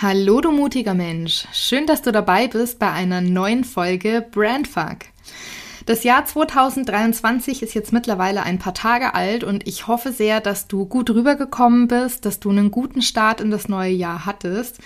Hallo 0.00 0.40
du 0.40 0.52
mutiger 0.52 0.94
Mensch, 0.94 1.48
schön, 1.52 1.84
dass 1.84 2.02
du 2.02 2.12
dabei 2.12 2.46
bist 2.46 2.78
bei 2.78 2.88
einer 2.88 3.20
neuen 3.20 3.64
Folge 3.64 4.24
Brandfuck. 4.30 4.98
Das 5.86 6.04
Jahr 6.04 6.24
2023 6.24 7.64
ist 7.64 7.74
jetzt 7.74 7.92
mittlerweile 7.92 8.44
ein 8.44 8.60
paar 8.60 8.74
Tage 8.74 9.16
alt 9.16 9.42
und 9.42 9.66
ich 9.66 9.88
hoffe 9.88 10.12
sehr, 10.12 10.40
dass 10.40 10.68
du 10.68 10.86
gut 10.86 11.10
rübergekommen 11.10 11.88
bist, 11.88 12.26
dass 12.26 12.38
du 12.38 12.50
einen 12.50 12.70
guten 12.70 13.02
Start 13.02 13.40
in 13.40 13.50
das 13.50 13.68
neue 13.68 13.90
Jahr 13.90 14.24
hattest. 14.24 14.78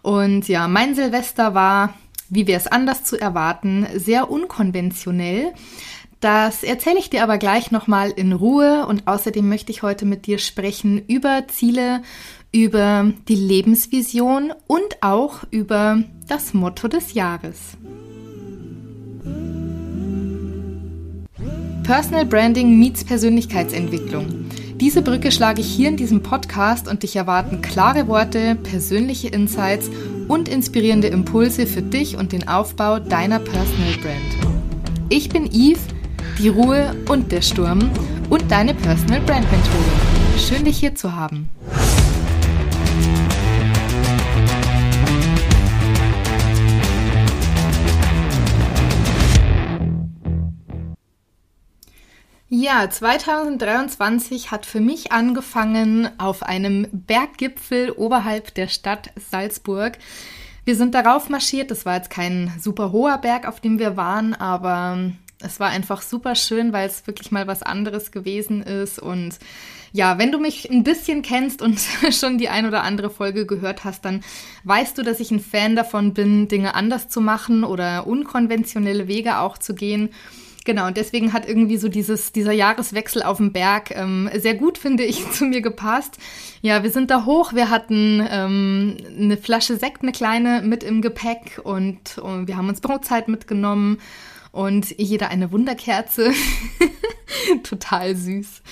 Und 0.00 0.48
ja, 0.48 0.66
mein 0.66 0.94
Silvester 0.94 1.52
war, 1.52 1.92
wie 2.30 2.46
wäre 2.46 2.58
es 2.58 2.66
anders 2.66 3.04
zu 3.04 3.20
erwarten, 3.20 3.86
sehr 3.94 4.30
unkonventionell. 4.30 5.52
Das 6.20 6.62
erzähle 6.62 7.00
ich 7.00 7.10
dir 7.10 7.22
aber 7.22 7.36
gleich 7.36 7.70
nochmal 7.70 8.10
in 8.10 8.32
Ruhe 8.32 8.86
und 8.86 9.06
außerdem 9.06 9.46
möchte 9.46 9.72
ich 9.72 9.82
heute 9.82 10.06
mit 10.06 10.24
dir 10.24 10.38
sprechen 10.38 11.04
über 11.06 11.46
Ziele, 11.48 12.00
über 12.54 13.12
die 13.26 13.34
Lebensvision 13.34 14.52
und 14.68 15.02
auch 15.02 15.40
über 15.50 16.04
das 16.28 16.54
Motto 16.54 16.86
des 16.86 17.12
Jahres. 17.12 17.58
Personal 21.82 22.24
Branding 22.24 22.78
meets 22.78 23.04
Persönlichkeitsentwicklung. 23.04 24.46
Diese 24.76 25.02
Brücke 25.02 25.32
schlage 25.32 25.62
ich 25.62 25.66
hier 25.66 25.88
in 25.88 25.96
diesem 25.96 26.22
Podcast 26.22 26.86
und 26.86 27.02
dich 27.02 27.16
erwarten 27.16 27.60
klare 27.60 28.06
Worte, 28.06 28.54
persönliche 28.54 29.28
Insights 29.28 29.90
und 30.28 30.48
inspirierende 30.48 31.08
Impulse 31.08 31.66
für 31.66 31.82
dich 31.82 32.16
und 32.16 32.30
den 32.30 32.46
Aufbau 32.46 33.00
deiner 33.00 33.40
Personal 33.40 33.94
Brand. 34.00 35.08
Ich 35.08 35.28
bin 35.28 35.46
Yves, 35.46 35.82
die 36.38 36.48
Ruhe 36.48 36.94
und 37.08 37.32
der 37.32 37.42
Sturm 37.42 37.90
und 38.30 38.48
deine 38.48 38.74
Personal 38.74 39.20
Brand 39.22 39.50
Mentorin. 39.50 40.38
Schön 40.38 40.64
dich 40.64 40.78
hier 40.78 40.94
zu 40.94 41.16
haben. 41.16 41.50
Ja, 52.66 52.88
2023 52.88 54.50
hat 54.50 54.64
für 54.64 54.80
mich 54.80 55.12
angefangen 55.12 56.08
auf 56.16 56.42
einem 56.42 56.86
Berggipfel 56.92 57.90
oberhalb 57.90 58.54
der 58.54 58.68
Stadt 58.68 59.10
Salzburg. 59.30 59.98
Wir 60.64 60.74
sind 60.74 60.94
darauf 60.94 61.28
marschiert. 61.28 61.70
Das 61.70 61.84
war 61.84 61.96
jetzt 61.96 62.08
kein 62.08 62.50
super 62.58 62.90
hoher 62.90 63.18
Berg, 63.18 63.46
auf 63.46 63.60
dem 63.60 63.78
wir 63.78 63.98
waren, 63.98 64.32
aber 64.32 65.12
es 65.40 65.60
war 65.60 65.68
einfach 65.68 66.00
super 66.00 66.34
schön, 66.36 66.72
weil 66.72 66.88
es 66.88 67.06
wirklich 67.06 67.30
mal 67.30 67.46
was 67.46 67.62
anderes 67.62 68.12
gewesen 68.12 68.62
ist. 68.62 68.98
Und 68.98 69.38
ja, 69.92 70.16
wenn 70.16 70.32
du 70.32 70.38
mich 70.38 70.70
ein 70.70 70.84
bisschen 70.84 71.20
kennst 71.20 71.60
und 71.60 71.78
schon 72.12 72.38
die 72.38 72.48
ein 72.48 72.64
oder 72.64 72.82
andere 72.82 73.10
Folge 73.10 73.44
gehört 73.44 73.84
hast, 73.84 74.06
dann 74.06 74.24
weißt 74.62 74.96
du, 74.96 75.02
dass 75.02 75.20
ich 75.20 75.30
ein 75.30 75.40
Fan 75.40 75.76
davon 75.76 76.14
bin, 76.14 76.48
Dinge 76.48 76.74
anders 76.74 77.10
zu 77.10 77.20
machen 77.20 77.62
oder 77.62 78.06
unkonventionelle 78.06 79.06
Wege 79.06 79.40
auch 79.40 79.58
zu 79.58 79.74
gehen. 79.74 80.08
Genau, 80.64 80.86
und 80.86 80.96
deswegen 80.96 81.34
hat 81.34 81.46
irgendwie 81.46 81.76
so 81.76 81.88
dieses, 81.88 82.32
dieser 82.32 82.52
Jahreswechsel 82.52 83.22
auf 83.22 83.36
dem 83.36 83.52
Berg 83.52 83.90
ähm, 83.94 84.30
sehr 84.34 84.54
gut, 84.54 84.78
finde 84.78 85.04
ich, 85.04 85.30
zu 85.32 85.44
mir 85.44 85.60
gepasst. 85.60 86.18
Ja, 86.62 86.82
wir 86.82 86.90
sind 86.90 87.10
da 87.10 87.26
hoch, 87.26 87.52
wir 87.52 87.68
hatten 87.68 88.26
ähm, 88.30 88.96
eine 89.18 89.36
Flasche 89.36 89.76
Sekt, 89.76 90.02
eine 90.02 90.12
kleine, 90.12 90.62
mit 90.62 90.82
im 90.82 91.02
Gepäck 91.02 91.60
und, 91.62 92.16
und 92.18 92.48
wir 92.48 92.56
haben 92.56 92.68
uns 92.68 92.80
Brotzeit 92.80 93.28
mitgenommen 93.28 93.98
und 94.52 94.98
jeder 94.98 95.28
eine 95.28 95.52
Wunderkerze. 95.52 96.32
Total 97.62 98.16
süß. 98.16 98.62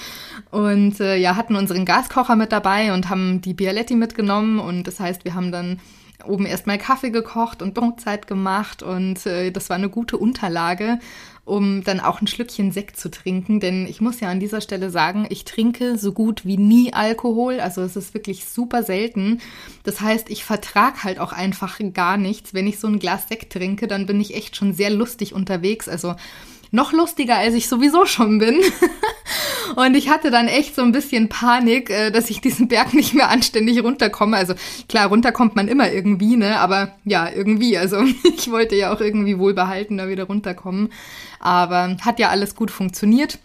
Und 0.50 0.98
äh, 1.00 1.16
ja, 1.16 1.36
hatten 1.36 1.56
unseren 1.56 1.84
Gaskocher 1.84 2.36
mit 2.36 2.52
dabei 2.52 2.94
und 2.94 3.10
haben 3.10 3.42
die 3.42 3.52
Bialetti 3.52 3.96
mitgenommen 3.96 4.60
und 4.60 4.86
das 4.86 4.98
heißt, 4.98 5.26
wir 5.26 5.34
haben 5.34 5.52
dann 5.52 5.80
oben 6.26 6.46
erstmal 6.46 6.78
Kaffee 6.78 7.10
gekocht 7.10 7.62
und 7.62 7.74
Brotzeit 7.74 8.26
gemacht 8.26 8.82
und 8.82 9.26
äh, 9.26 9.50
das 9.50 9.68
war 9.68 9.76
eine 9.76 9.88
gute 9.88 10.16
Unterlage 10.16 10.98
um 11.44 11.82
dann 11.82 11.98
auch 11.98 12.20
ein 12.20 12.28
Schlückchen 12.28 12.70
Sekt 12.70 12.96
zu 12.96 13.10
trinken. 13.10 13.58
Denn 13.58 13.86
ich 13.86 14.00
muss 14.00 14.20
ja 14.20 14.28
an 14.28 14.40
dieser 14.40 14.60
Stelle 14.60 14.90
sagen, 14.90 15.26
ich 15.28 15.44
trinke 15.44 15.98
so 15.98 16.12
gut 16.12 16.46
wie 16.46 16.56
nie 16.56 16.92
Alkohol. 16.92 17.58
Also 17.58 17.82
es 17.82 17.96
ist 17.96 18.14
wirklich 18.14 18.44
super 18.44 18.84
selten. 18.84 19.40
Das 19.82 20.00
heißt, 20.00 20.30
ich 20.30 20.44
vertrag 20.44 21.02
halt 21.02 21.18
auch 21.18 21.32
einfach 21.32 21.80
gar 21.92 22.16
nichts. 22.16 22.54
Wenn 22.54 22.68
ich 22.68 22.78
so 22.78 22.86
ein 22.86 23.00
Glas 23.00 23.28
Sekt 23.28 23.52
trinke, 23.52 23.88
dann 23.88 24.06
bin 24.06 24.20
ich 24.20 24.36
echt 24.36 24.56
schon 24.56 24.72
sehr 24.72 24.90
lustig 24.90 25.34
unterwegs. 25.34 25.88
Also 25.88 26.14
noch 26.72 26.92
lustiger, 26.92 27.36
als 27.36 27.54
ich 27.54 27.68
sowieso 27.68 28.06
schon 28.06 28.38
bin. 28.38 28.60
Und 29.76 29.94
ich 29.94 30.08
hatte 30.08 30.30
dann 30.30 30.48
echt 30.48 30.74
so 30.74 30.82
ein 30.82 30.92
bisschen 30.92 31.28
Panik, 31.28 31.90
äh, 31.90 32.10
dass 32.10 32.30
ich 32.30 32.40
diesen 32.40 32.66
Berg 32.68 32.94
nicht 32.94 33.14
mehr 33.14 33.28
anständig 33.28 33.82
runterkomme. 33.82 34.36
Also 34.36 34.54
klar, 34.88 35.08
runterkommt 35.08 35.54
man 35.54 35.68
immer 35.68 35.92
irgendwie, 35.92 36.36
ne? 36.36 36.58
Aber 36.58 36.94
ja, 37.04 37.30
irgendwie. 37.30 37.78
Also 37.78 38.02
ich 38.36 38.50
wollte 38.50 38.74
ja 38.74 38.92
auch 38.92 39.00
irgendwie 39.00 39.38
wohlbehalten 39.38 39.98
da 39.98 40.08
wieder 40.08 40.24
runterkommen. 40.24 40.90
Aber 41.40 41.96
hat 42.00 42.18
ja 42.18 42.30
alles 42.30 42.54
gut 42.54 42.70
funktioniert. 42.70 43.38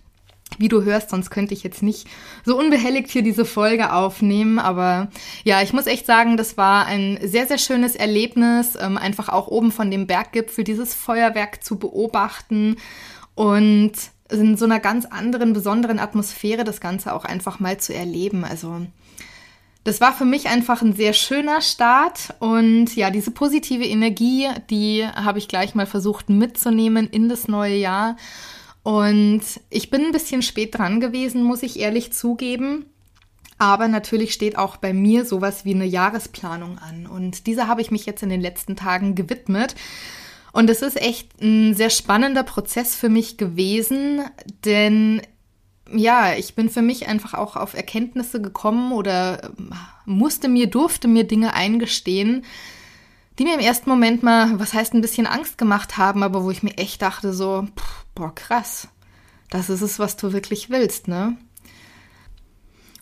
Wie 0.58 0.70
du 0.70 0.84
hörst, 0.84 1.10
sonst 1.10 1.30
könnte 1.30 1.54
ich 1.54 1.64
jetzt 1.64 1.84
nicht 1.84 2.08
so 2.46 2.58
unbehelligt 2.58 3.12
hier 3.12 3.22
diese 3.22 3.44
Folge 3.44 3.92
aufnehmen. 3.92 4.60
Aber 4.60 5.10
ja, 5.44 5.62
ich 5.62 5.74
muss 5.74 5.88
echt 5.88 6.06
sagen, 6.06 6.38
das 6.38 6.56
war 6.56 6.86
ein 6.86 7.20
sehr, 7.22 7.48
sehr 7.48 7.58
schönes 7.58 7.96
Erlebnis, 7.96 8.78
ähm, 8.80 8.98
einfach 8.98 9.28
auch 9.28 9.48
oben 9.48 9.74
von 9.74 9.92
dem 9.92 10.08
Berggipfel 10.08 10.64
dieses 10.64 10.94
Feuerwerk 10.94 11.64
zu 11.66 11.78
beobachten 11.78 12.78
und 13.38 13.92
in 14.32 14.58
so 14.58 14.66
einer 14.66 14.80
ganz 14.80 15.06
anderen, 15.06 15.54
besonderen 15.54 16.00
Atmosphäre 16.00 16.64
das 16.64 16.82
Ganze 16.82 17.14
auch 17.14 17.24
einfach 17.24 17.60
mal 17.60 17.80
zu 17.80 17.94
erleben. 17.94 18.44
Also 18.44 18.82
das 19.84 20.02
war 20.02 20.12
für 20.12 20.26
mich 20.26 20.50
einfach 20.50 20.82
ein 20.82 20.94
sehr 20.94 21.14
schöner 21.14 21.62
Start 21.62 22.34
und 22.40 22.96
ja, 22.96 23.12
diese 23.12 23.30
positive 23.30 23.86
Energie, 23.86 24.48
die 24.72 25.06
habe 25.06 25.38
ich 25.38 25.48
gleich 25.48 25.76
mal 25.76 25.86
versucht 25.86 26.30
mitzunehmen 26.30 27.08
in 27.08 27.30
das 27.30 27.48
neue 27.48 27.76
Jahr. 27.76 28.18
Und 28.82 29.44
ich 29.70 29.92
bin 29.92 30.06
ein 30.06 30.12
bisschen 30.12 30.42
spät 30.42 30.76
dran 30.76 31.00
gewesen, 31.00 31.44
muss 31.44 31.62
ich 31.62 31.80
ehrlich 31.80 32.14
zugeben. 32.14 32.88
Aber 33.60 33.88
natürlich 33.88 34.34
steht 34.34 34.58
auch 34.58 34.78
bei 34.78 34.94
mir 34.94 35.26
sowas 35.26 35.64
wie 35.64 35.76
eine 35.76 35.86
Jahresplanung 35.86 36.80
an. 36.80 37.06
Und 37.06 37.46
dieser 37.46 37.68
habe 37.68 37.82
ich 37.82 37.92
mich 37.92 38.08
jetzt 38.08 38.24
in 38.24 38.30
den 38.30 38.42
letzten 38.42 38.76
Tagen 38.76 39.14
gewidmet. 39.14 39.76
Und 40.58 40.72
es 40.72 40.82
ist 40.82 41.00
echt 41.00 41.40
ein 41.40 41.76
sehr 41.76 41.92
spannender 41.92 42.42
Prozess 42.42 42.96
für 42.96 43.10
mich 43.10 43.38
gewesen, 43.38 44.24
denn 44.66 45.22
ja, 45.94 46.34
ich 46.34 46.56
bin 46.56 46.72
für 46.72 46.82
mich 46.82 47.08
einfach 47.08 47.36
auch 47.36 47.56
auf 47.56 47.76
Erkenntnisse 47.76 48.42
gekommen 48.42 48.92
oder 48.92 49.52
ähm, 49.60 49.70
musste 50.06 50.48
mir, 50.48 50.66
durfte 50.66 51.08
mir 51.08 51.26
Dinge 51.26 51.54
eingestehen, 51.54 52.44
die 53.38 53.44
mir 53.44 53.54
im 53.54 53.60
ersten 53.60 53.88
Moment 53.88 54.24
mal, 54.24 54.60
was 54.60 54.74
heißt 54.74 54.96
ein 54.96 55.02
bisschen 55.02 55.28
Angst 55.28 55.60
gemacht 55.60 56.00
haben, 56.00 56.24
aber 56.24 56.44
wo 56.44 56.50
ich 56.50 56.64
mir 56.64 56.76
echt 56.80 57.04
dachte 57.04 57.34
so, 57.34 57.68
boah, 58.16 58.34
krass, 58.34 58.88
das 59.52 59.70
ist 59.70 59.82
es, 59.82 60.00
was 60.00 60.18
du 60.18 60.34
wirklich 60.34 60.72
willst, 60.72 61.08
ne? 61.08 61.38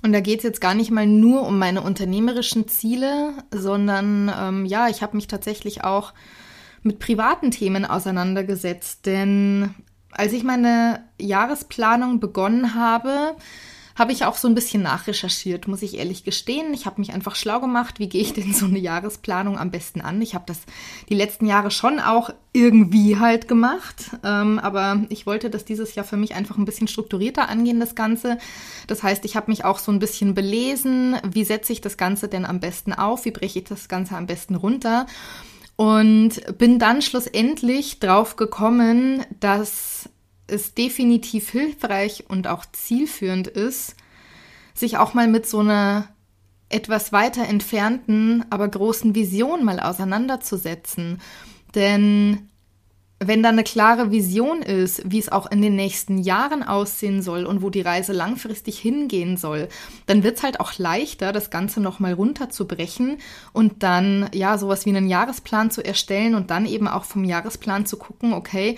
Und 0.04 0.12
da 0.12 0.20
geht 0.20 0.40
es 0.40 0.44
jetzt 0.44 0.60
gar 0.60 0.74
nicht 0.74 0.92
mal 0.92 1.08
nur 1.08 1.48
um 1.48 1.58
meine 1.58 1.82
unternehmerischen 1.82 2.68
Ziele, 2.68 3.34
sondern 3.50 4.30
ähm, 4.38 4.66
ja, 4.66 4.90
ich 4.90 5.02
habe 5.02 5.16
mich 5.16 5.28
tatsächlich 5.28 5.86
auch 5.86 6.12
mit 6.86 7.00
privaten 7.00 7.52
Themen 7.52 7.86
auseinandergesetzt, 7.86 9.06
denn 9.06 9.74
als 10.12 10.32
ich 10.34 10.44
meine 10.44 11.04
Jahresplanung 11.20 12.20
begonnen 12.20 12.76
habe, 12.76 13.36
habe 13.96 14.12
ich 14.12 14.26
auch 14.26 14.36
so 14.36 14.50
ein 14.50 14.56
bisschen 14.56 14.84
nachrecherchiert, 14.84 15.70
muss 15.70 15.82
ich 15.82 15.98
ehrlich 15.98 16.26
gestehen. 16.26 16.74
Ich 16.74 16.86
habe 16.86 17.00
mich 17.00 17.14
einfach 17.14 17.36
schlau 17.36 17.62
gemacht, 17.62 17.98
wie 17.98 18.10
gehe 18.10 18.22
ich 18.22 18.34
denn 18.34 18.54
so 18.54 18.66
eine 18.66 18.78
Jahresplanung 18.78 19.58
am 19.58 19.72
besten 19.72 20.02
an. 20.02 20.22
Ich 20.22 20.36
habe 20.36 20.44
das 20.48 20.60
die 21.10 21.16
letzten 21.16 21.46
Jahre 21.46 21.72
schon 21.72 22.00
auch 22.00 22.30
irgendwie 22.52 23.18
halt 23.18 23.48
gemacht, 23.48 24.12
ähm, 24.24 24.60
aber 24.60 25.06
ich 25.10 25.26
wollte 25.26 25.50
das 25.50 25.64
dieses 25.64 25.96
Jahr 25.96 26.06
für 26.06 26.18
mich 26.18 26.36
einfach 26.36 26.58
ein 26.58 26.66
bisschen 26.66 26.90
strukturierter 26.90 27.48
angehen, 27.48 27.80
das 27.80 27.96
Ganze. 27.96 28.38
Das 28.88 29.02
heißt, 29.02 29.24
ich 29.24 29.38
habe 29.38 29.50
mich 29.50 29.64
auch 29.64 29.80
so 29.80 29.94
ein 29.94 30.00
bisschen 30.00 30.36
belesen, 30.36 31.16
wie 31.24 31.46
setze 31.46 31.72
ich 31.72 31.80
das 31.80 31.96
Ganze 31.96 32.28
denn 32.28 32.46
am 32.46 32.60
besten 32.60 32.92
auf, 32.92 33.24
wie 33.24 33.32
breche 33.32 33.60
ich 33.60 33.66
das 33.66 33.88
Ganze 33.88 34.18
am 34.18 34.28
besten 34.28 34.56
runter 34.56 35.06
und 35.76 36.58
bin 36.58 36.80
dann 36.80 37.02
schlussendlich 37.02 38.00
drauf 38.00 38.36
gekommen, 38.36 39.26
dass 39.40 40.10
es 40.48 40.74
definitiv 40.74 41.50
hilfreich 41.50 42.26
und 42.28 42.48
auch 42.48 42.66
zielführend 42.72 43.48
ist, 43.48 43.96
sich 44.74 44.98
auch 44.98 45.14
mal 45.14 45.28
mit 45.28 45.48
so 45.48 45.60
einer 45.60 46.10
etwas 46.70 47.12
weiter 47.12 47.48
entfernten, 47.48 48.46
aber 48.50 48.68
großen 48.68 49.16
Vision 49.16 49.64
mal 49.64 49.80
auseinanderzusetzen. 49.80 51.22
Denn 51.74 52.50
wenn 53.20 53.42
da 53.42 53.50
eine 53.50 53.64
klare 53.64 54.12
Vision 54.12 54.62
ist, 54.62 55.02
wie 55.10 55.20
es 55.20 55.32
auch 55.32 55.50
in 55.50 55.62
den 55.62 55.76
nächsten 55.76 56.18
Jahren 56.18 56.64
aussehen 56.64 57.22
soll 57.22 57.46
und 57.46 57.62
wo 57.62 57.70
die 57.70 57.82
Reise 57.82 58.12
langfristig 58.12 58.78
hingehen 58.78 59.38
soll, 59.38 59.70
dann 60.06 60.24
wird 60.24 60.38
es 60.38 60.44
halt 60.44 60.60
auch 60.60 60.78
leichter, 60.78 61.32
das 61.32 61.50
Ganze 61.50 61.80
nochmal 61.80 62.14
runterzubrechen 62.14 63.18
und 63.54 63.84
dann 63.84 64.30
ja 64.34 64.58
sowas 64.58 64.86
wie 64.86 64.90
einen 64.90 65.08
Jahresplan 65.08 65.72
zu 65.72 65.84
erstellen 65.84 66.36
und 66.36 66.52
dann 66.52 66.66
eben 66.66 66.90
auch 66.90 67.06
vom 67.06 67.24
Jahresplan 67.24 67.86
zu 67.86 67.98
gucken, 67.98 68.34
okay, 68.34 68.76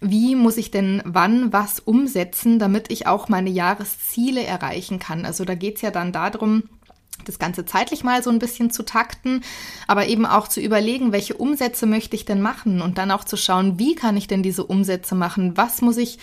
wie 0.00 0.34
muss 0.34 0.58
ich 0.58 0.70
denn 0.70 1.02
wann 1.04 1.52
was 1.52 1.80
umsetzen, 1.80 2.58
damit 2.58 2.92
ich 2.92 3.06
auch 3.06 3.28
meine 3.28 3.50
Jahresziele 3.50 4.44
erreichen 4.44 4.98
kann. 4.98 5.24
Also 5.24 5.44
da 5.44 5.54
geht 5.54 5.76
es 5.76 5.82
ja 5.82 5.90
dann 5.90 6.12
darum, 6.12 6.64
das 7.28 7.38
Ganze 7.38 7.64
zeitlich 7.66 8.02
mal 8.02 8.22
so 8.22 8.30
ein 8.30 8.38
bisschen 8.38 8.70
zu 8.70 8.82
takten, 8.82 9.42
aber 9.86 10.06
eben 10.06 10.26
auch 10.26 10.48
zu 10.48 10.60
überlegen, 10.60 11.12
welche 11.12 11.34
Umsätze 11.34 11.86
möchte 11.86 12.16
ich 12.16 12.24
denn 12.24 12.40
machen 12.40 12.82
und 12.82 12.98
dann 12.98 13.10
auch 13.10 13.24
zu 13.24 13.36
schauen, 13.36 13.78
wie 13.78 13.94
kann 13.94 14.16
ich 14.16 14.26
denn 14.26 14.42
diese 14.42 14.64
Umsätze 14.64 15.14
machen? 15.14 15.56
Was 15.56 15.82
muss 15.82 15.96
ich 15.96 16.18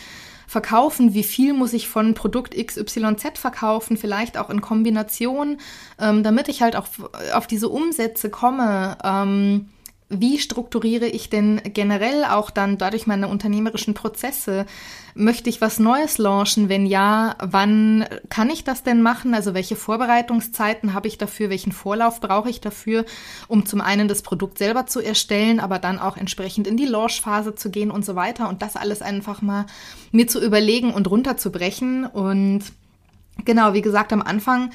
verkaufen, 0.48 1.14
wie 1.14 1.24
viel 1.24 1.54
muss 1.54 1.74
ich 1.74 1.88
von 1.88 2.14
Produkt 2.14 2.56
XYZ 2.56 3.40
verkaufen, 3.40 3.98
vielleicht 3.98 4.38
auch 4.38 4.50
in 4.50 4.62
Kombination, 4.62 5.58
ähm, 6.00 6.24
damit 6.24 6.48
ich 6.50 6.62
halt 6.62 6.76
auch 6.76 6.88
auf 7.34 7.48
diese 7.48 7.70
Umsätze 7.70 8.30
komme. 8.30 8.98
Ähm, 9.04 9.70
wie 10.08 10.38
strukturiere 10.38 11.08
ich 11.08 11.32
denn 11.32 11.60
generell 11.64 12.26
auch 12.26 12.52
dann 12.52 12.78
dadurch 12.78 13.08
meine 13.08 13.28
unternehmerischen 13.28 13.96
Prozesse? 13.96 14.68
Möchte 15.16 15.50
ich 15.50 15.62
was 15.62 15.80
Neues 15.80 16.20
launchen? 16.20 16.70
Wenn 16.70 16.86
ja, 16.86 17.36
wann 17.40 18.06
kann 18.30 18.52
ich 18.52 18.64
das 18.64 18.84
denn 18.84 19.02
machen? 19.02 19.34
Also 19.34 19.56
welche 19.56 19.76
Vorbereitungszeiten 19.76 20.94
habe 20.94 21.08
ich 21.08 21.18
dafür? 21.18 21.50
Welchen 21.50 21.72
Vorlauf 21.72 22.22
brauche 22.22 22.52
ich 22.52 22.62
dafür, 22.62 23.04
um 23.48 23.66
zum 23.66 23.82
einen 23.82 24.08
das 24.08 24.22
Produkt 24.22 24.60
selber 24.60 24.86
zu 24.86 25.00
erstellen, 25.00 25.60
aber 25.60 25.80
dann 25.80 25.98
auch 25.98 26.18
entsprechend 26.18 26.68
in 26.68 26.78
die 26.78 26.86
Launchphase 26.86 27.56
zu 27.56 27.72
gehen 27.72 27.90
und 27.90 28.06
so 28.06 28.16
weiter 28.16 28.48
und 28.48 28.62
das 28.62 28.76
alles 28.76 29.02
einfach 29.02 29.42
mal 29.42 29.66
mir 30.12 30.28
zu 30.28 30.40
überlegen 30.40 30.94
und 30.94 31.10
runterzubrechen. 31.10 32.06
Und 32.06 32.62
genau, 33.44 33.74
wie 33.74 33.82
gesagt, 33.82 34.14
am 34.14 34.22
Anfang 34.22 34.70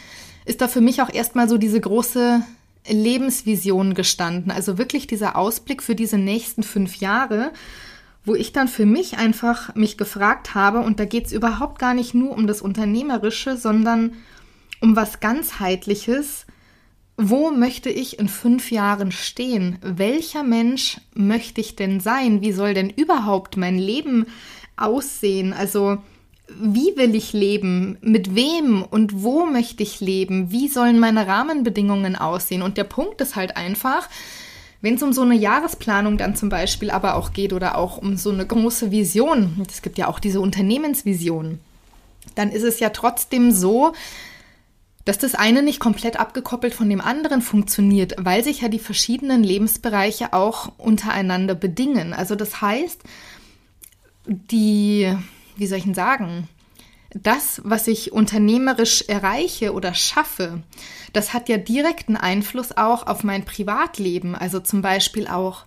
ist 0.45 0.61
da 0.61 0.67
für 0.67 0.81
mich 0.81 1.03
auch 1.03 1.13
erstmal 1.13 1.49
so 1.49 1.57
diese 1.57 1.81
große 1.81 2.43
Lebensvision 2.91 3.95
gestanden. 3.95 4.51
Also 4.51 4.79
wirklich 4.79 5.07
dieser 5.07 5.37
Ausblick 5.37 5.83
für 5.83 5.95
diese 5.95 6.19
nächsten 6.19 6.63
fünf 6.63 6.97
Jahre, 6.97 7.53
wo 8.25 8.35
ich 8.35 8.53
dann 8.53 8.69
für 8.69 8.87
mich 8.87 9.19
einfach 9.19 9.75
mich 9.75 9.97
gefragt 9.97 10.55
habe, 10.55 10.81
und 10.81 11.01
da 11.01 11.05
geht 11.05 11.27
es 11.27 11.33
überhaupt 11.33 11.79
gar 11.79 11.95
nicht 11.95 12.15
nur 12.15 12.33
um 12.33 12.47
das 12.47 12.61
Unternehmerische, 12.63 13.57
sondern 13.57 14.15
um 14.81 14.97
was 14.97 15.21
ganzheitliches. 15.21 16.47
Wo 17.17 17.51
möchte 17.51 17.91
ich 17.91 18.19
in 18.19 18.29
fünf 18.29 18.71
Jahren 18.71 19.13
stehen? 19.13 19.79
Welcher 19.83 20.43
Mensch 20.43 21.01
möchte 21.15 21.61
ich 21.61 21.77
denn 21.77 22.01
sein? 22.01 22.41
Wie 22.41 22.53
soll 22.53 22.73
denn 22.75 22.91
überhaupt 22.91 23.57
mein 23.57 23.79
Leben 23.79 24.27
aussehen? 24.77 25.53
Also 25.53 25.99
wie 26.59 26.97
will 26.97 27.15
ich 27.15 27.33
leben, 27.33 27.99
mit 28.01 28.35
wem 28.35 28.83
und 28.83 29.23
wo 29.23 29.47
möchte 29.47 29.83
ich 29.83 30.01
leben, 30.01 30.51
wie 30.51 30.69
sollen 30.69 30.99
meine 30.99 31.27
Rahmenbedingungen 31.27 32.17
aussehen. 32.17 32.63
Und 32.63 32.77
der 32.77 32.85
Punkt 32.85 33.21
ist 33.21 33.37
halt 33.37 33.57
einfach, 33.57 34.09
wenn 34.81 34.95
es 34.95 35.03
um 35.03 35.13
so 35.13 35.23
eine 35.23 35.35
Jahresplanung 35.35 36.17
dann 36.17 36.37
zum 36.37 36.49
Beispiel 36.49 36.91
aber 36.91 37.15
auch 37.15 37.33
geht 37.33 37.53
oder 37.53 37.77
auch 37.77 37.99
um 37.99 38.17
so 38.17 38.31
eine 38.31 38.47
große 38.47 38.91
Vision, 38.91 39.65
es 39.69 39.83
gibt 39.83 39.99
ja 39.99 40.09
auch 40.09 40.19
diese 40.19 40.41
Unternehmensvision, 40.41 41.61
dann 42.35 42.51
ist 42.51 42.63
es 42.63 42.81
ja 42.81 42.91
trotzdem 42.91 43.53
so, 43.53 43.93
dass 45.05 45.19
das 45.19 45.35
eine 45.35 45.63
nicht 45.63 45.81
komplett 45.81 46.19
abgekoppelt 46.19 46.75
von 46.75 46.89
dem 46.89 47.01
anderen 47.01 47.43
funktioniert, 47.43 48.15
weil 48.19 48.45
sich 48.45 48.61
ja 48.61 48.69
die 48.69 48.79
verschiedenen 48.79 49.43
Lebensbereiche 49.43 50.33
auch 50.33 50.73
untereinander 50.79 51.55
bedingen. 51.55 52.13
Also 52.13 52.35
das 52.35 52.61
heißt, 52.61 53.01
die 54.27 55.15
wie 55.61 55.67
soll 55.67 55.79
ich 55.79 55.85
denn 55.85 55.95
sagen, 55.95 56.49
das, 57.15 57.61
was 57.65 57.89
ich 57.89 58.13
unternehmerisch 58.13 59.03
erreiche 59.09 59.73
oder 59.73 59.95
schaffe, 59.95 60.63
das 61.13 61.33
hat 61.33 61.49
ja 61.49 61.57
direkten 61.57 62.17
Einfluss 62.17 62.77
auch 62.77 63.07
auf 63.07 63.25
mein 63.25 63.45
Privatleben. 63.45 64.35
Also 64.35 64.61
zum 64.61 64.81
Beispiel 64.81 65.27
auch, 65.27 65.65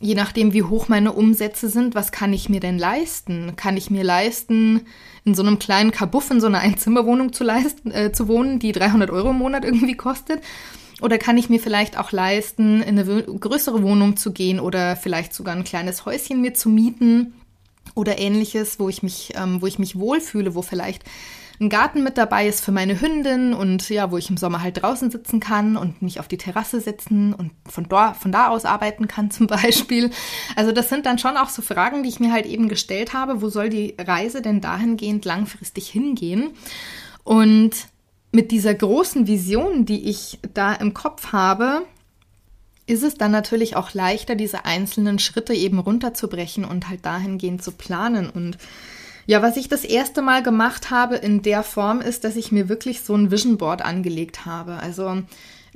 je 0.00 0.14
nachdem, 0.14 0.52
wie 0.52 0.64
hoch 0.64 0.88
meine 0.88 1.12
Umsätze 1.12 1.68
sind, 1.68 1.94
was 1.94 2.10
kann 2.10 2.32
ich 2.32 2.48
mir 2.48 2.60
denn 2.60 2.78
leisten? 2.78 3.54
Kann 3.54 3.76
ich 3.76 3.90
mir 3.90 4.02
leisten, 4.02 4.86
in 5.24 5.34
so 5.34 5.42
einem 5.42 5.60
kleinen 5.60 5.92
Kabuff 5.92 6.30
in 6.30 6.40
so 6.40 6.48
einer 6.48 6.58
Einzimmerwohnung 6.60 7.32
zu, 7.32 7.44
leisten, 7.44 7.92
äh, 7.92 8.12
zu 8.12 8.26
wohnen, 8.26 8.58
die 8.58 8.72
300 8.72 9.10
Euro 9.10 9.30
im 9.30 9.38
Monat 9.38 9.64
irgendwie 9.64 9.96
kostet? 9.96 10.42
Oder 11.00 11.18
kann 11.18 11.38
ich 11.38 11.50
mir 11.50 11.60
vielleicht 11.60 11.98
auch 11.98 12.12
leisten, 12.12 12.82
in 12.82 12.98
eine 12.98 13.22
größere 13.22 13.82
Wohnung 13.82 14.16
zu 14.16 14.32
gehen 14.32 14.58
oder 14.60 14.96
vielleicht 14.96 15.34
sogar 15.34 15.54
ein 15.54 15.64
kleines 15.64 16.04
Häuschen 16.04 16.40
mir 16.40 16.54
zu 16.54 16.68
mieten? 16.68 17.34
Oder 17.94 18.18
ähnliches, 18.18 18.78
wo 18.78 18.88
ich 18.88 19.02
mich, 19.02 19.32
ähm, 19.36 19.62
wo 19.62 19.66
ich 19.66 19.78
mich 19.78 19.98
wohlfühle, 19.98 20.54
wo 20.54 20.62
vielleicht 20.62 21.04
ein 21.60 21.68
Garten 21.68 22.02
mit 22.02 22.18
dabei 22.18 22.48
ist 22.48 22.64
für 22.64 22.72
meine 22.72 23.00
Hündin 23.00 23.54
und 23.54 23.88
ja, 23.88 24.10
wo 24.10 24.16
ich 24.16 24.28
im 24.28 24.36
Sommer 24.36 24.60
halt 24.62 24.82
draußen 24.82 25.10
sitzen 25.10 25.38
kann 25.38 25.76
und 25.76 26.02
mich 26.02 26.18
auf 26.18 26.26
die 26.26 26.36
Terrasse 26.36 26.80
setzen 26.80 27.32
und 27.32 27.52
von 27.68 27.88
da, 27.88 28.12
von 28.12 28.32
da 28.32 28.48
aus 28.48 28.64
arbeiten 28.64 29.06
kann 29.06 29.30
zum 29.30 29.46
Beispiel. 29.46 30.10
Also 30.56 30.72
das 30.72 30.88
sind 30.88 31.06
dann 31.06 31.18
schon 31.18 31.36
auch 31.36 31.48
so 31.48 31.62
Fragen, 31.62 32.02
die 32.02 32.08
ich 32.08 32.20
mir 32.20 32.32
halt 32.32 32.46
eben 32.46 32.68
gestellt 32.68 33.12
habe. 33.12 33.40
Wo 33.40 33.48
soll 33.48 33.70
die 33.70 33.94
Reise 33.98 34.42
denn 34.42 34.60
dahingehend 34.60 35.24
langfristig 35.24 35.88
hingehen? 35.88 36.50
Und 37.22 37.72
mit 38.32 38.50
dieser 38.50 38.74
großen 38.74 39.28
Vision, 39.28 39.86
die 39.86 40.08
ich 40.10 40.40
da 40.52 40.74
im 40.74 40.92
Kopf 40.92 41.32
habe, 41.32 41.82
ist 42.86 43.02
es 43.02 43.14
dann 43.14 43.30
natürlich 43.30 43.76
auch 43.76 43.94
leichter, 43.94 44.34
diese 44.34 44.64
einzelnen 44.64 45.18
Schritte 45.18 45.54
eben 45.54 45.78
runterzubrechen 45.78 46.64
und 46.64 46.88
halt 46.88 47.04
dahingehend 47.04 47.62
zu 47.62 47.72
planen. 47.72 48.28
Und 48.28 48.58
ja, 49.26 49.40
was 49.42 49.56
ich 49.56 49.68
das 49.68 49.84
erste 49.84 50.20
Mal 50.20 50.42
gemacht 50.42 50.90
habe 50.90 51.16
in 51.16 51.42
der 51.42 51.62
Form 51.62 52.00
ist, 52.00 52.24
dass 52.24 52.36
ich 52.36 52.52
mir 52.52 52.68
wirklich 52.68 53.00
so 53.00 53.14
ein 53.14 53.30
Vision 53.30 53.56
Board 53.56 53.82
angelegt 53.82 54.44
habe. 54.44 54.74
Also 54.74 55.22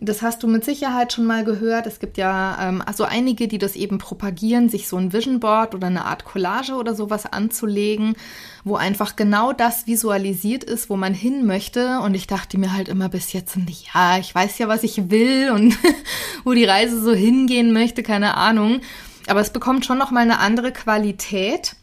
das 0.00 0.23
hast 0.23 0.45
du 0.45 0.47
mit 0.47 0.65
Sicherheit 0.65 1.12
schon 1.12 1.27
mal 1.27 1.43
gehört. 1.43 1.87
Es 1.87 1.99
gibt 1.99 2.19
ja 2.19 2.56
ähm, 2.69 2.83
also 2.87 3.03
einige, 3.03 3.49
die 3.49 3.59
das 3.59 3.75
eben 3.75 3.99
propagieren, 3.99 4.69
sich 4.69 4.87
so 4.87 4.97
ein 4.97 5.12
Vision 5.12 5.41
Board 5.41 5.75
oder 5.75 5.89
eine 5.89 6.05
Art 6.05 6.25
Collage 6.25 6.75
oder 6.75 6.95
sowas 6.95 7.27
anzulegen, 7.27 8.15
wo 8.62 8.77
einfach 8.77 9.17
genau 9.17 9.53
das 9.53 9.89
visualisiert 9.89 10.62
ist, 10.62 10.89
wo 10.89 10.97
man 10.97 11.15
hin 11.15 11.47
möchte. 11.47 11.99
Und 11.99 12.15
ich 12.15 12.29
dachte 12.29 12.59
mir 12.59 12.73
halt 12.73 12.89
immer 12.89 13.09
bis 13.09 13.33
jetzt, 13.33 13.59
ja, 13.93 14.19
ich 14.19 14.33
weiß 14.33 14.59
ja, 14.59 14.69
was 14.69 14.85
ich 14.85 15.11
will 15.11 15.50
und 15.50 15.77
wo 16.45 16.53
die 16.53 16.65
Reise 16.65 17.03
so 17.03 17.12
hingehen 17.12 17.73
möchte, 17.73 18.05
keine 18.05 18.37
Ahnung. 18.37 18.81
Aber 19.27 19.41
es 19.41 19.50
bekommt 19.50 19.85
schon 19.85 19.99
noch 19.99 20.12
mal 20.12 20.21
eine 20.21 20.39
andere 20.39 20.73
Qualität, 20.73 21.75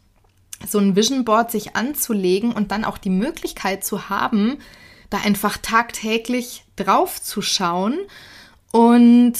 so 0.65 0.79
ein 0.79 0.95
Vision 0.95 1.25
Board 1.25 1.51
sich 1.51 1.75
anzulegen 1.75 2.53
und 2.53 2.71
dann 2.71 2.85
auch 2.85 2.97
die 2.97 3.09
Möglichkeit 3.09 3.83
zu 3.83 4.09
haben, 4.09 4.57
da 5.09 5.17
einfach 5.17 5.57
tagtäglich 5.57 6.64
drauf 6.75 7.21
zu 7.21 7.41
schauen. 7.41 7.99
Und 8.71 9.33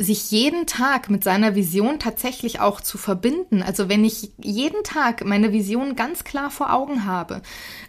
sich 0.00 0.30
jeden 0.30 0.66
Tag 0.66 1.10
mit 1.10 1.22
seiner 1.22 1.54
Vision 1.54 1.98
tatsächlich 1.98 2.58
auch 2.58 2.80
zu 2.80 2.96
verbinden. 2.96 3.62
Also 3.62 3.90
wenn 3.90 4.02
ich 4.02 4.30
jeden 4.38 4.82
Tag 4.82 5.26
meine 5.26 5.52
Vision 5.52 5.94
ganz 5.94 6.24
klar 6.24 6.50
vor 6.50 6.72
Augen 6.72 7.04
habe, 7.04 7.42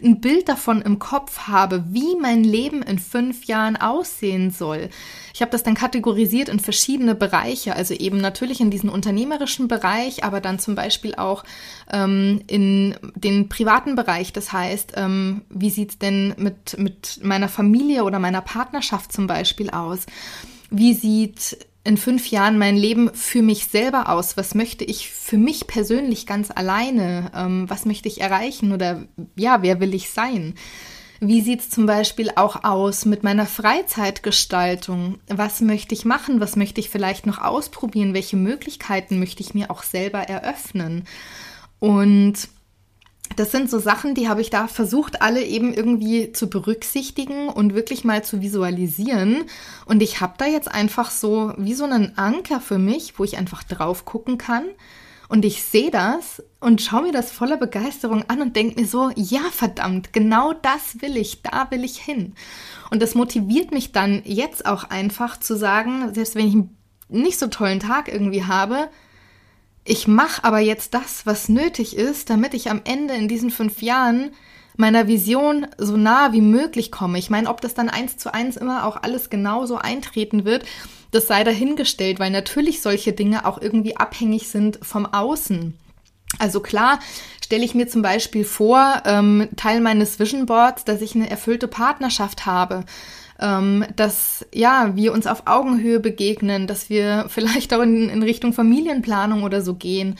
ein 0.03 0.19
Bild 0.19 0.49
davon 0.49 0.81
im 0.81 0.99
Kopf 0.99 1.47
habe, 1.47 1.85
wie 1.87 2.17
mein 2.19 2.43
Leben 2.43 2.81
in 2.81 2.99
fünf 2.99 3.45
Jahren 3.45 3.77
aussehen 3.77 4.51
soll. 4.51 4.89
Ich 5.33 5.41
habe 5.41 5.51
das 5.51 5.63
dann 5.63 5.73
kategorisiert 5.73 6.49
in 6.49 6.59
verschiedene 6.59 7.15
Bereiche, 7.15 7.77
also 7.77 7.93
eben 7.93 8.17
natürlich 8.17 8.59
in 8.59 8.71
diesen 8.71 8.89
unternehmerischen 8.89 9.69
Bereich, 9.69 10.25
aber 10.25 10.41
dann 10.41 10.59
zum 10.59 10.75
Beispiel 10.75 11.15
auch 11.15 11.45
ähm, 11.94 12.41
in 12.47 12.97
den 13.15 13.47
privaten 13.47 13.95
Bereich. 13.95 14.33
Das 14.33 14.51
heißt, 14.51 14.95
ähm, 14.97 15.44
wie 15.49 15.69
sieht's 15.69 15.97
denn 15.97 16.33
mit, 16.37 16.77
mit 16.77 17.21
meiner 17.23 17.47
Familie 17.47 18.03
oder 18.03 18.19
meiner 18.19 18.41
Partnerschaft 18.41 19.13
zum 19.13 19.27
Beispiel 19.27 19.69
aus? 19.69 20.06
Wie 20.69 20.94
sieht 20.94 21.57
in 21.83 21.97
fünf 21.97 22.30
Jahren 22.30 22.57
mein 22.57 22.76
Leben 22.78 23.14
für 23.14 23.42
mich 23.42 23.68
selber 23.68 24.09
aus? 24.09 24.38
Was 24.38 24.56
möchte 24.56 24.83
ich 24.83 25.09
für 25.09 25.38
mich 25.38 25.68
persönlich 25.68 26.26
ganz 26.26 26.52
alleine? 26.52 27.31
Ähm, 27.35 27.69
was 27.69 27.85
möchte 27.85 28.07
ich 28.07 28.21
erreichen 28.21 28.71
oder 28.71 29.04
ja, 29.35 29.61
wer 29.61 29.80
will 29.80 29.94
ich 29.94 30.09
sein? 30.11 30.56
Wie 31.23 31.42
sieht 31.42 31.59
es 31.59 31.69
zum 31.69 31.85
Beispiel 31.85 32.31
auch 32.35 32.64
aus 32.64 33.06
mit 33.06 33.21
meiner 33.23 33.45
Freizeitgestaltung? 33.45 35.19
Was 35.28 35.61
möchte 35.61 35.94
ich 35.94 36.04
machen? 36.04 36.40
Was 36.40 36.56
möchte 36.56 36.81
ich 36.81 36.90
vielleicht 36.90 37.28
noch 37.28 37.38
ausprobieren? 37.38 38.16
Welche 38.16 38.38
Möglichkeiten 38.38 39.19
möchte 39.19 39.44
ich 39.44 39.54
mir 39.54 39.69
auch 39.69 39.83
selber 39.83 40.19
eröffnen? 40.19 41.06
Und 41.80 42.50
das 43.35 43.52
sind 43.52 43.69
so 43.69 43.80
Sachen, 43.80 44.16
die 44.16 44.30
habe 44.30 44.42
ich 44.42 44.50
da 44.50 44.68
versucht, 44.68 45.21
alle 45.21 45.44
eben 45.44 45.73
irgendwie 45.73 46.31
zu 46.31 46.50
berücksichtigen 46.50 47.50
und 47.50 47.76
wirklich 47.76 48.04
mal 48.04 48.23
zu 48.23 48.42
visualisieren. 48.42 49.45
Und 49.85 50.02
ich 50.02 50.21
habe 50.21 50.33
da 50.38 50.45
jetzt 50.45 50.71
einfach 50.71 51.11
so 51.11 51.54
wie 51.57 51.73
so 51.73 51.83
einen 51.83 52.18
Anker 52.18 52.59
für 52.59 52.78
mich, 52.78 53.18
wo 53.18 53.23
ich 53.23 53.38
einfach 53.38 53.64
drauf 53.64 54.06
gucken 54.06 54.38
kann. 54.38 54.66
Und 55.30 55.45
ich 55.45 55.64
sehe 55.64 55.92
das 55.92 56.44
und 56.59 56.81
schaue 56.81 57.04
mir 57.04 57.11
das 57.14 57.31
voller 57.31 57.56
Begeisterung 57.56 58.23
an 58.28 58.42
und 58.42 58.57
denke 58.57 58.81
mir 58.81 58.85
so, 58.85 59.11
ja 59.16 59.40
verdammt, 59.52 60.11
genau 60.11 60.52
das 60.52 61.02
will 61.02 61.16
ich, 61.16 61.42
da 61.42 61.71
will 61.71 61.85
ich 61.85 61.97
hin. 62.00 62.33
Und 62.90 63.02
das 63.02 63.16
motiviert 63.16 63.71
mich 63.71 63.94
dann 63.94 64.21
jetzt 64.26 64.66
auch 64.66 64.83
einfach 64.83 65.40
zu 65.40 65.56
sagen, 65.56 66.14
selbst 66.14 66.35
wenn 66.35 66.47
ich 66.47 66.54
einen 66.54 66.78
nicht 67.07 67.40
so 67.40 67.47
tollen 67.47 67.80
Tag 67.80 68.11
irgendwie 68.11 68.44
habe, 68.44 68.90
ich 69.83 70.07
mache 70.07 70.44
aber 70.44 70.59
jetzt 70.59 70.94
das, 70.94 71.26
was 71.26 71.50
nötig 71.50 71.95
ist, 71.95 72.30
damit 72.30 72.54
ich 72.54 72.69
am 72.69 72.81
Ende 72.83 73.16
in 73.16 73.28
diesen 73.28 73.50
fünf 73.50 73.81
Jahren 73.81 74.31
meiner 74.78 75.07
Vision 75.07 75.68
so 75.78 75.97
nah 75.97 76.33
wie 76.33 76.42
möglich 76.42 76.92
komme. 76.92 77.18
Ich 77.18 77.30
meine, 77.30 77.50
ob 77.50 77.61
das 77.61 77.73
dann 77.73 77.90
eins 77.90 78.18
zu 78.18 78.33
eins 78.33 78.57
immer 78.57 78.85
auch 78.85 79.02
alles 79.02 79.30
genauso 79.30 79.78
eintreten 79.78 80.45
wird, 80.45 80.66
das 81.11 81.28
sei 81.28 81.44
dahingestellt, 81.44 82.19
weil 82.19 82.31
natürlich 82.31 82.81
solche 82.81 83.14
Dinge 83.14 83.45
auch 83.45 83.61
irgendwie 83.61 83.97
abhängig 83.97 84.47
sind 84.47 84.80
vom 84.81 85.06
Außen. 85.06 85.78
Also 86.40 86.61
klar 86.61 87.00
stelle 87.44 87.66
ich 87.66 87.76
mir 87.76 87.88
zum 87.88 88.02
Beispiel 88.02 88.45
vor, 88.45 89.02
ähm, 89.06 89.50
Teil 89.57 89.81
meines 89.81 90.19
Vision 90.19 90.45
Boards, 90.45 90.85
dass 90.85 91.02
ich 91.02 91.16
eine 91.16 91.30
erfüllte 91.30 91.68
Partnerschaft 91.68 92.45
habe 92.45 92.85
ähm, 93.42 93.86
dass 93.95 94.45
ja 94.54 94.92
wir 94.95 95.14
uns 95.14 95.28
auf 95.28 95.44
Augenhöhe 95.45 96.00
begegnen, 96.00 96.68
dass 96.68 96.90
wir 96.90 97.26
vielleicht 97.30 97.74
auch 97.74 97.81
in, 97.81 98.10
in 98.10 98.24
Richtung 98.24 98.54
Familienplanung 98.54 99.44
oder 99.44 99.62
so 99.62 99.76
gehen. 99.76 100.18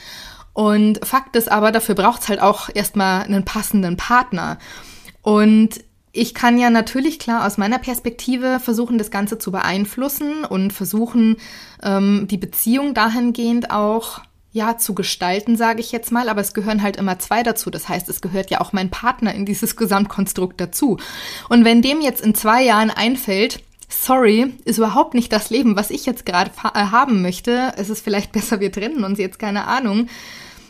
Und 0.52 1.04
Fakt 1.04 1.34
ist 1.36 1.50
aber, 1.50 1.72
dafür 1.72 1.94
braucht 1.94 2.22
es 2.22 2.28
halt 2.28 2.42
auch 2.42 2.68
erstmal 2.74 3.22
einen 3.22 3.44
passenden 3.44 3.96
Partner. 3.96 4.58
Und 5.22 5.80
ich 6.12 6.34
kann 6.34 6.58
ja 6.58 6.68
natürlich 6.68 7.18
klar 7.18 7.46
aus 7.46 7.56
meiner 7.56 7.78
Perspektive 7.78 8.60
versuchen, 8.60 8.98
das 8.98 9.10
Ganze 9.10 9.38
zu 9.38 9.50
beeinflussen 9.50 10.44
und 10.44 10.72
versuchen, 10.72 11.36
ähm, 11.82 12.26
die 12.30 12.36
Beziehung 12.36 12.92
dahingehend 12.92 13.70
auch 13.70 14.20
ja 14.52 14.76
zu 14.78 14.94
gestalten, 14.94 15.56
sage 15.56 15.80
ich 15.80 15.92
jetzt 15.92 16.12
mal. 16.12 16.28
Aber 16.28 16.40
es 16.40 16.54
gehören 16.54 16.82
halt 16.82 16.96
immer 16.96 17.18
zwei 17.18 17.42
dazu. 17.42 17.70
Das 17.70 17.88
heißt, 17.88 18.08
es 18.08 18.20
gehört 18.20 18.50
ja 18.50 18.60
auch 18.60 18.72
mein 18.72 18.90
Partner 18.90 19.34
in 19.34 19.46
dieses 19.46 19.76
Gesamtkonstrukt 19.76 20.60
dazu. 20.60 20.98
Und 21.48 21.64
wenn 21.64 21.82
dem 21.82 22.00
jetzt 22.00 22.20
in 22.20 22.34
zwei 22.34 22.62
Jahren 22.62 22.90
einfällt, 22.90 23.62
sorry, 23.88 24.54
ist 24.64 24.78
überhaupt 24.78 25.14
nicht 25.14 25.32
das 25.32 25.50
Leben, 25.50 25.76
was 25.76 25.90
ich 25.90 26.06
jetzt 26.06 26.26
gerade 26.26 26.50
äh, 26.74 26.78
haben 26.78 27.22
möchte. 27.22 27.72
Es 27.76 27.90
ist 27.90 28.04
vielleicht 28.04 28.32
besser, 28.32 28.60
wir 28.60 28.72
trennen 28.72 29.04
uns 29.04 29.18
jetzt, 29.18 29.38
keine 29.38 29.66
Ahnung 29.66 30.08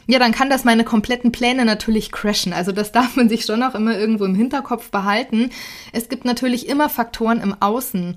ja, 0.06 0.18
dann 0.18 0.32
kann 0.32 0.50
das 0.50 0.64
meine 0.64 0.84
kompletten 0.84 1.32
Pläne 1.32 1.64
natürlich 1.64 2.12
crashen. 2.12 2.52
Also 2.52 2.72
das 2.72 2.92
darf 2.92 3.16
man 3.16 3.28
sich 3.28 3.44
schon 3.44 3.62
auch 3.62 3.74
immer 3.74 3.98
irgendwo 3.98 4.24
im 4.24 4.34
Hinterkopf 4.34 4.90
behalten. 4.90 5.50
Es 5.92 6.08
gibt 6.08 6.24
natürlich 6.24 6.68
immer 6.68 6.88
Faktoren 6.88 7.40
im 7.40 7.54
Außen, 7.60 8.16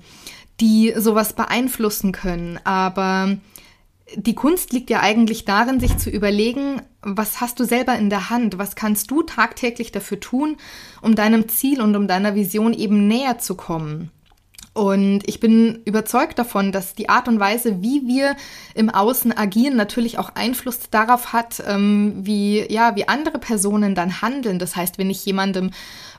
die 0.60 0.94
sowas 0.96 1.34
beeinflussen 1.34 2.12
können. 2.12 2.58
Aber 2.64 3.36
die 4.14 4.34
Kunst 4.34 4.72
liegt 4.72 4.90
ja 4.90 5.00
eigentlich 5.00 5.44
darin, 5.44 5.80
sich 5.80 5.96
zu 5.98 6.10
überlegen, 6.10 6.82
was 7.02 7.40
hast 7.40 7.58
du 7.58 7.64
selber 7.64 7.96
in 7.96 8.10
der 8.10 8.30
Hand? 8.30 8.58
Was 8.58 8.76
kannst 8.76 9.10
du 9.10 9.22
tagtäglich 9.22 9.90
dafür 9.90 10.20
tun, 10.20 10.56
um 11.02 11.16
deinem 11.16 11.48
Ziel 11.48 11.80
und 11.80 11.96
um 11.96 12.06
deiner 12.06 12.34
Vision 12.34 12.72
eben 12.72 13.08
näher 13.08 13.38
zu 13.38 13.56
kommen? 13.56 14.10
Und 14.74 15.26
ich 15.26 15.40
bin 15.40 15.80
überzeugt 15.86 16.38
davon, 16.38 16.70
dass 16.70 16.94
die 16.94 17.08
Art 17.08 17.28
und 17.28 17.40
Weise, 17.40 17.80
wie 17.80 18.06
wir 18.06 18.36
im 18.74 18.90
Außen 18.90 19.34
agieren, 19.34 19.74
natürlich 19.74 20.18
auch 20.18 20.34
Einfluss 20.34 20.90
darauf 20.90 21.32
hat, 21.32 21.62
ähm, 21.66 22.14
wie, 22.18 22.70
ja, 22.70 22.94
wie 22.94 23.08
andere 23.08 23.38
Personen 23.38 23.94
dann 23.94 24.20
handeln. 24.20 24.58
Das 24.58 24.76
heißt, 24.76 24.98
wenn 24.98 25.08
ich 25.08 25.24
jemandem 25.24 25.70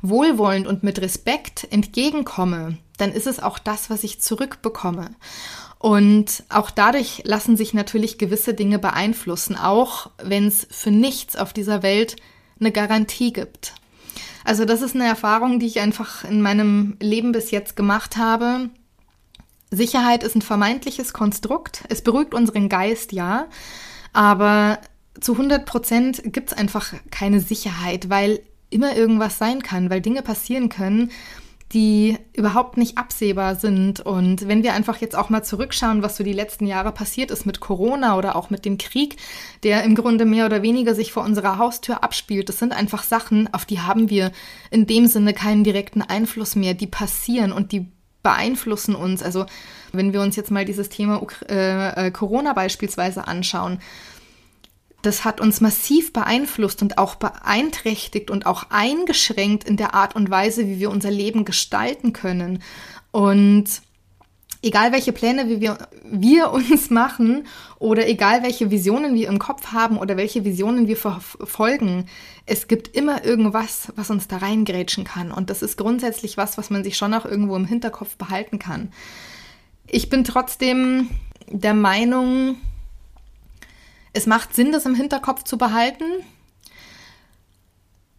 wohlwollend 0.01 0.65
und 0.65 0.81
mit 0.81 0.99
Respekt 0.99 1.67
entgegenkomme, 1.69 2.79
dann 2.97 3.11
ist 3.11 3.27
es 3.27 3.39
auch 3.39 3.59
das, 3.59 3.91
was 3.91 4.03
ich 4.03 4.21
zurückbekomme. 4.21 5.11
Und 5.87 6.43
auch 6.49 6.69
dadurch 6.69 7.21
lassen 7.23 7.55
sich 7.55 7.73
natürlich 7.73 8.17
gewisse 8.17 8.53
Dinge 8.53 8.77
beeinflussen, 8.77 9.55
auch 9.55 10.09
wenn 10.21 10.45
es 10.45 10.67
für 10.69 10.91
nichts 10.91 11.37
auf 11.37 11.53
dieser 11.53 11.81
Welt 11.81 12.17
eine 12.59 12.73
Garantie 12.73 13.31
gibt. 13.31 13.73
Also 14.43 14.65
das 14.65 14.81
ist 14.81 14.95
eine 14.95 15.05
Erfahrung, 15.05 15.61
die 15.61 15.65
ich 15.65 15.79
einfach 15.79 16.25
in 16.25 16.41
meinem 16.41 16.97
Leben 16.99 17.31
bis 17.31 17.51
jetzt 17.51 17.77
gemacht 17.77 18.17
habe. 18.17 18.69
Sicherheit 19.71 20.25
ist 20.25 20.35
ein 20.35 20.41
vermeintliches 20.41 21.13
Konstrukt. 21.13 21.85
Es 21.87 22.01
beruhigt 22.01 22.33
unseren 22.33 22.67
Geist, 22.67 23.13
ja. 23.13 23.47
Aber 24.11 24.79
zu 25.21 25.31
100 25.31 25.65
Prozent 25.65 26.21
gibt 26.33 26.51
es 26.51 26.57
einfach 26.57 26.95
keine 27.11 27.39
Sicherheit, 27.39 28.09
weil 28.09 28.41
immer 28.69 28.97
irgendwas 28.97 29.37
sein 29.37 29.63
kann, 29.63 29.89
weil 29.89 30.01
Dinge 30.01 30.21
passieren 30.21 30.67
können, 30.67 31.11
die 31.73 32.17
überhaupt 32.33 32.77
nicht 32.77 32.97
absehbar 32.97 33.55
sind. 33.55 33.99
Und 33.99 34.47
wenn 34.47 34.63
wir 34.63 34.73
einfach 34.73 34.97
jetzt 34.97 35.15
auch 35.15 35.29
mal 35.29 35.43
zurückschauen, 35.43 36.01
was 36.01 36.15
so 36.15 36.23
die 36.23 36.33
letzten 36.33 36.65
Jahre 36.65 36.91
passiert 36.91 37.29
ist 37.29 37.45
mit 37.45 37.59
Corona 37.59 38.17
oder 38.17 38.35
auch 38.35 38.49
mit 38.49 38.63
dem 38.63 38.77
Krieg, 38.77 39.17
der 39.63 39.83
im 39.83 39.95
Grunde 39.95 40.25
mehr 40.25 40.45
oder 40.45 40.61
weniger 40.61 40.95
sich 40.95 41.11
vor 41.11 41.23
unserer 41.23 41.57
Haustür 41.57 42.03
abspielt, 42.03 42.47
das 42.47 42.59
sind 42.59 42.71
einfach 42.71 43.03
Sachen, 43.03 43.53
auf 43.53 43.65
die 43.65 43.81
haben 43.81 44.09
wir 44.09 44.31
in 44.71 44.87
dem 44.87 45.07
Sinne 45.07 45.33
keinen 45.33 45.65
direkten 45.65 46.01
Einfluss 46.01 46.55
mehr. 46.55 46.73
Die 46.73 46.87
passieren 46.87 47.51
und 47.51 47.73
die 47.73 47.87
beeinflussen 48.23 48.95
uns. 48.95 49.21
Also 49.21 49.45
wenn 49.91 50.13
wir 50.13 50.21
uns 50.21 50.35
jetzt 50.35 50.51
mal 50.51 50.65
dieses 50.65 50.89
Thema 50.89 51.25
äh, 51.49 52.07
äh, 52.07 52.11
Corona 52.11 52.53
beispielsweise 52.53 53.27
anschauen, 53.27 53.79
das 55.01 55.23
hat 55.23 55.39
uns 55.39 55.61
massiv 55.61 56.11
beeinflusst 56.11 56.81
und 56.81 56.97
auch 56.97 57.15
beeinträchtigt 57.15 58.31
und 58.31 58.45
auch 58.45 58.65
eingeschränkt 58.69 59.63
in 59.63 59.77
der 59.77 59.93
Art 59.93 60.15
und 60.15 60.29
Weise, 60.29 60.67
wie 60.67 60.79
wir 60.79 60.89
unser 60.89 61.11
Leben 61.11 61.45
gestalten 61.45 62.13
können. 62.13 62.63
Und 63.11 63.81
egal 64.61 64.91
welche 64.91 65.13
Pläne 65.13 65.49
wie 65.49 65.61
wir, 65.61 65.77
wir 66.03 66.51
uns 66.51 66.89
machen 66.89 67.47
oder 67.79 68.07
egal 68.07 68.43
welche 68.43 68.71
Visionen 68.71 69.13
wir 69.15 69.27
im 69.27 69.39
Kopf 69.39 69.71
haben 69.71 69.97
oder 69.97 70.17
welche 70.17 70.43
Visionen 70.43 70.87
wir 70.87 70.97
verfolgen, 70.97 72.07
es 72.45 72.67
gibt 72.67 72.95
immer 72.95 73.23
irgendwas, 73.23 73.91
was 73.95 74.09
uns 74.09 74.27
da 74.27 74.37
reingrätschen 74.37 75.03
kann. 75.03 75.31
Und 75.31 75.49
das 75.49 75.61
ist 75.61 75.77
grundsätzlich 75.77 76.37
was, 76.37 76.57
was 76.57 76.69
man 76.69 76.83
sich 76.83 76.97
schon 76.97 77.13
auch 77.13 77.25
irgendwo 77.25 77.55
im 77.55 77.65
Hinterkopf 77.65 78.15
behalten 78.15 78.57
kann. 78.57 78.91
Ich 79.85 80.09
bin 80.09 80.23
trotzdem 80.23 81.09
der 81.49 81.73
Meinung, 81.73 82.57
es 84.17 84.25
macht 84.25 84.55
Sinn, 84.55 84.71
das 84.71 84.87
im 84.87 84.95
Hinterkopf 84.95 85.43
zu 85.43 85.59
behalten. 85.59 86.03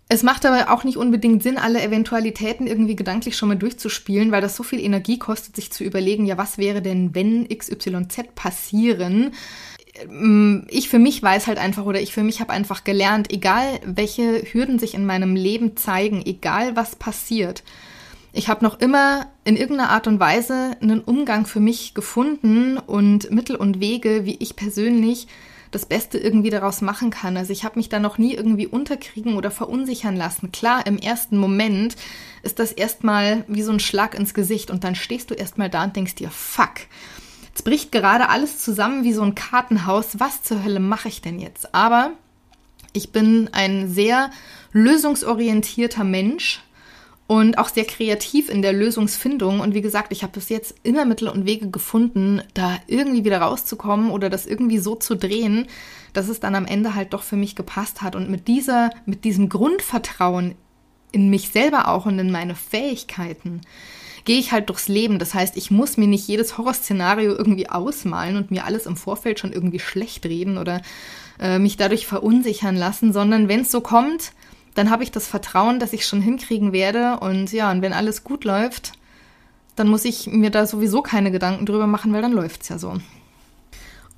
Es 0.08 0.22
macht 0.22 0.46
aber 0.46 0.72
auch 0.72 0.84
nicht 0.84 0.96
unbedingt 0.96 1.42
Sinn, 1.42 1.58
alle 1.58 1.82
Eventualitäten 1.82 2.68
irgendwie 2.68 2.94
gedanklich 2.94 3.36
schon 3.36 3.48
mal 3.48 3.56
durchzuspielen, 3.56 4.30
weil 4.30 4.40
das 4.40 4.54
so 4.54 4.62
viel 4.62 4.80
Energie 4.80 5.18
kostet, 5.18 5.56
sich 5.56 5.72
zu 5.72 5.82
überlegen, 5.82 6.24
ja, 6.24 6.38
was 6.38 6.56
wäre 6.56 6.80
denn, 6.82 7.16
wenn 7.16 7.48
XYZ 7.48 8.34
passieren? 8.36 9.32
Ähm, 10.00 10.66
ich 10.70 10.88
für 10.88 11.00
mich 11.00 11.20
weiß 11.20 11.48
halt 11.48 11.58
einfach 11.58 11.84
oder 11.84 12.00
ich 12.00 12.14
für 12.14 12.22
mich 12.22 12.40
habe 12.40 12.52
einfach 12.52 12.84
gelernt, 12.84 13.32
egal 13.32 13.80
welche 13.84 14.42
Hürden 14.52 14.78
sich 14.78 14.94
in 14.94 15.04
meinem 15.04 15.34
Leben 15.34 15.76
zeigen, 15.76 16.22
egal 16.24 16.76
was 16.76 16.94
passiert, 16.94 17.64
ich 18.32 18.48
habe 18.48 18.64
noch 18.64 18.78
immer 18.78 19.26
in 19.44 19.56
irgendeiner 19.56 19.90
Art 19.90 20.06
und 20.06 20.20
Weise 20.20 20.76
einen 20.80 21.00
Umgang 21.00 21.44
für 21.44 21.60
mich 21.60 21.92
gefunden 21.94 22.78
und 22.78 23.32
Mittel 23.32 23.56
und 23.56 23.80
Wege, 23.80 24.24
wie 24.26 24.36
ich 24.38 24.54
persönlich 24.54 25.26
das 25.70 25.86
Beste 25.86 26.18
irgendwie 26.18 26.50
daraus 26.50 26.80
machen 26.80 27.10
kann. 27.10 27.36
Also 27.36 27.52
ich 27.52 27.64
habe 27.64 27.78
mich 27.78 27.88
da 27.88 27.98
noch 27.98 28.18
nie 28.18 28.34
irgendwie 28.34 28.66
unterkriegen 28.66 29.36
oder 29.36 29.50
verunsichern 29.50 30.16
lassen. 30.16 30.52
Klar, 30.52 30.86
im 30.86 30.98
ersten 30.98 31.36
Moment 31.38 31.96
ist 32.42 32.58
das 32.58 32.72
erstmal 32.72 33.44
wie 33.48 33.62
so 33.62 33.72
ein 33.72 33.80
Schlag 33.80 34.14
ins 34.14 34.34
Gesicht 34.34 34.70
und 34.70 34.84
dann 34.84 34.94
stehst 34.94 35.30
du 35.30 35.34
erstmal 35.34 35.70
da 35.70 35.84
und 35.84 35.96
denkst 35.96 36.14
dir, 36.14 36.30
fuck. 36.30 36.74
Jetzt 37.48 37.64
bricht 37.64 37.92
gerade 37.92 38.28
alles 38.28 38.58
zusammen 38.58 39.04
wie 39.04 39.12
so 39.12 39.22
ein 39.22 39.34
Kartenhaus. 39.34 40.20
Was 40.20 40.42
zur 40.42 40.62
Hölle 40.62 40.80
mache 40.80 41.08
ich 41.08 41.22
denn 41.22 41.40
jetzt? 41.40 41.74
Aber 41.74 42.12
ich 42.92 43.10
bin 43.10 43.50
ein 43.52 43.88
sehr 43.88 44.30
lösungsorientierter 44.72 46.04
Mensch 46.04 46.62
und 47.28 47.58
auch 47.58 47.68
sehr 47.68 47.84
kreativ 47.84 48.48
in 48.48 48.62
der 48.62 48.72
Lösungsfindung. 48.72 49.60
Und 49.60 49.74
wie 49.74 49.82
gesagt, 49.82 50.12
ich 50.12 50.22
habe 50.22 50.32
bis 50.32 50.48
jetzt 50.48 50.74
immer 50.82 51.04
Mittel 51.04 51.28
und 51.28 51.44
Wege 51.44 51.70
gefunden, 51.70 52.40
da 52.54 52.78
irgendwie 52.86 53.24
wieder 53.24 53.42
rauszukommen 53.42 54.10
oder 54.10 54.30
das 54.30 54.46
irgendwie 54.46 54.78
so 54.78 54.94
zu 54.94 55.14
drehen, 55.14 55.66
dass 56.14 56.28
es 56.28 56.40
dann 56.40 56.54
am 56.54 56.64
Ende 56.64 56.94
halt 56.94 57.12
doch 57.12 57.22
für 57.22 57.36
mich 57.36 57.54
gepasst 57.54 58.00
hat. 58.00 58.16
Und 58.16 58.30
mit 58.30 58.48
dieser, 58.48 58.90
mit 59.04 59.24
diesem 59.24 59.50
Grundvertrauen 59.50 60.54
in 61.12 61.28
mich 61.28 61.50
selber 61.50 61.88
auch 61.88 62.06
und 62.06 62.18
in 62.18 62.32
meine 62.32 62.54
Fähigkeiten 62.54 63.60
gehe 64.24 64.38
ich 64.38 64.50
halt 64.50 64.70
durchs 64.70 64.88
Leben. 64.88 65.18
Das 65.18 65.34
heißt, 65.34 65.58
ich 65.58 65.70
muss 65.70 65.98
mir 65.98 66.06
nicht 66.06 66.26
jedes 66.28 66.56
Horrorszenario 66.56 67.32
irgendwie 67.32 67.68
ausmalen 67.68 68.36
und 68.36 68.50
mir 68.50 68.64
alles 68.64 68.86
im 68.86 68.96
Vorfeld 68.96 69.38
schon 69.38 69.52
irgendwie 69.52 69.80
schlecht 69.80 70.24
reden 70.24 70.56
oder 70.56 70.80
äh, 71.38 71.58
mich 71.58 71.76
dadurch 71.76 72.06
verunsichern 72.06 72.74
lassen, 72.74 73.12
sondern 73.12 73.48
wenn 73.48 73.60
es 73.60 73.70
so 73.70 73.82
kommt, 73.82 74.32
dann 74.78 74.90
habe 74.90 75.02
ich 75.02 75.10
das 75.10 75.26
Vertrauen, 75.26 75.80
dass 75.80 75.92
ich 75.92 76.06
schon 76.06 76.22
hinkriegen 76.22 76.72
werde. 76.72 77.18
Und 77.20 77.52
ja, 77.52 77.70
und 77.70 77.82
wenn 77.82 77.92
alles 77.92 78.22
gut 78.22 78.44
läuft, 78.44 78.92
dann 79.74 79.88
muss 79.88 80.04
ich 80.04 80.28
mir 80.28 80.50
da 80.50 80.66
sowieso 80.66 81.02
keine 81.02 81.32
Gedanken 81.32 81.66
drüber 81.66 81.88
machen, 81.88 82.12
weil 82.12 82.22
dann 82.22 82.32
läuft 82.32 82.62
es 82.62 82.68
ja 82.68 82.78
so. 82.78 82.94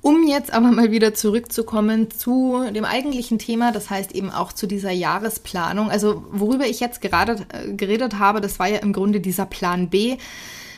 Um 0.01 0.27
jetzt 0.27 0.53
aber 0.53 0.71
mal 0.71 0.91
wieder 0.91 1.13
zurückzukommen 1.13 2.11
zu 2.11 2.63
dem 2.73 2.85
eigentlichen 2.85 3.39
Thema, 3.39 3.71
das 3.71 3.89
heißt 3.89 4.13
eben 4.13 4.31
auch 4.31 4.51
zu 4.51 4.67
dieser 4.67 4.91
Jahresplanung. 4.91 5.89
Also 5.89 6.25
worüber 6.31 6.65
ich 6.65 6.79
jetzt 6.79 7.01
gerade 7.01 7.45
äh, 7.53 7.73
geredet 7.73 8.19
habe, 8.19 8.41
das 8.41 8.59
war 8.59 8.67
ja 8.67 8.79
im 8.79 8.93
Grunde 8.93 9.19
dieser 9.19 9.45
Plan 9.45 9.89
B, 9.89 10.17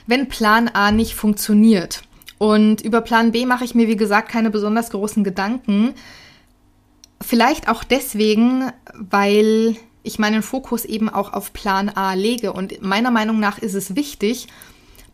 wenn 0.08 0.28
Plan 0.28 0.70
A 0.70 0.92
nicht 0.92 1.16
funktioniert. 1.16 2.04
Und 2.38 2.82
über 2.82 3.02
Plan 3.02 3.32
B 3.32 3.46
mache 3.46 3.64
ich 3.64 3.76
mir, 3.76 3.88
wie 3.88 3.96
gesagt, 3.96 4.30
keine 4.30 4.50
besonders 4.50 4.92
großen 4.92 5.24
Gedanken. 5.24 5.94
Vielleicht 7.24 7.70
auch 7.70 7.84
deswegen, 7.84 8.72
weil 8.94 9.78
ich 10.04 10.20
meinen 10.20 10.44
Fokus 10.44 10.86
eben 10.86 11.10
auch 11.10 11.34
auf 11.34 11.54
Plan 11.54 11.90
A 11.90 12.14
lege. 12.14 12.54
Und 12.54 12.82
meiner 12.82 13.12
Meinung 13.12 13.40
nach 13.40 13.58
ist 13.58 13.74
es 13.74 13.96
wichtig, 13.96 14.48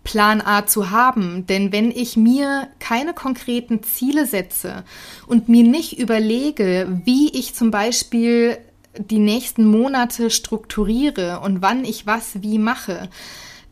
Plan 0.04 0.42
A 0.42 0.66
zu 0.66 0.90
haben. 0.90 1.46
Denn 1.46 1.72
wenn 1.72 1.92
ich 1.92 2.18
mir 2.18 2.68
keine 2.80 3.14
konkreten 3.14 3.84
Ziele 3.84 4.26
setze 4.26 4.84
und 5.28 5.50
mir 5.50 5.64
nicht 5.64 6.00
überlege, 6.00 7.02
wie 7.06 7.30
ich 7.30 7.54
zum 7.54 7.70
Beispiel 7.70 8.58
die 8.98 9.20
nächsten 9.20 9.66
Monate 9.66 10.32
strukturiere 10.32 11.42
und 11.42 11.62
wann 11.62 11.86
ich 11.86 12.08
was 12.08 12.42
wie 12.42 12.58
mache, 12.58 13.10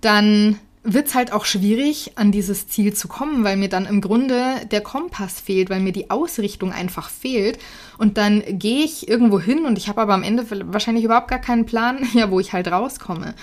dann 0.01 0.59
wird 0.89 1.07
es 1.07 1.15
halt 1.15 1.33
auch 1.33 1.43
schwierig, 1.43 2.13
an 2.15 2.31
dieses 2.31 2.67
Ziel 2.69 2.93
zu 2.93 3.09
kommen, 3.09 3.43
weil 3.43 3.57
mir 3.57 3.67
dann 3.67 3.85
im 3.85 3.99
Grunde 3.99 4.65
der 4.71 4.79
Kompass 4.79 5.41
fehlt, 5.41 5.69
weil 5.69 5.81
mir 5.81 5.91
die 5.91 6.09
Ausrichtung 6.09 6.71
einfach 6.71 7.09
fehlt. 7.09 7.59
Und 7.97 8.17
dann 8.17 8.41
gehe 8.47 8.85
ich 8.85 9.07
irgendwo 9.07 9.39
hin 9.39 9.65
und 9.65 9.77
ich 9.77 9.89
habe 9.89 10.01
aber 10.01 10.13
am 10.13 10.23
Ende 10.23 10.45
wahrscheinlich 10.71 11.03
überhaupt 11.03 11.27
gar 11.27 11.39
keinen 11.39 11.65
Plan, 11.65 12.07
ja, 12.13 12.31
wo 12.31 12.39
ich 12.39 12.53
halt 12.53 12.71
rauskomme. 12.71 13.35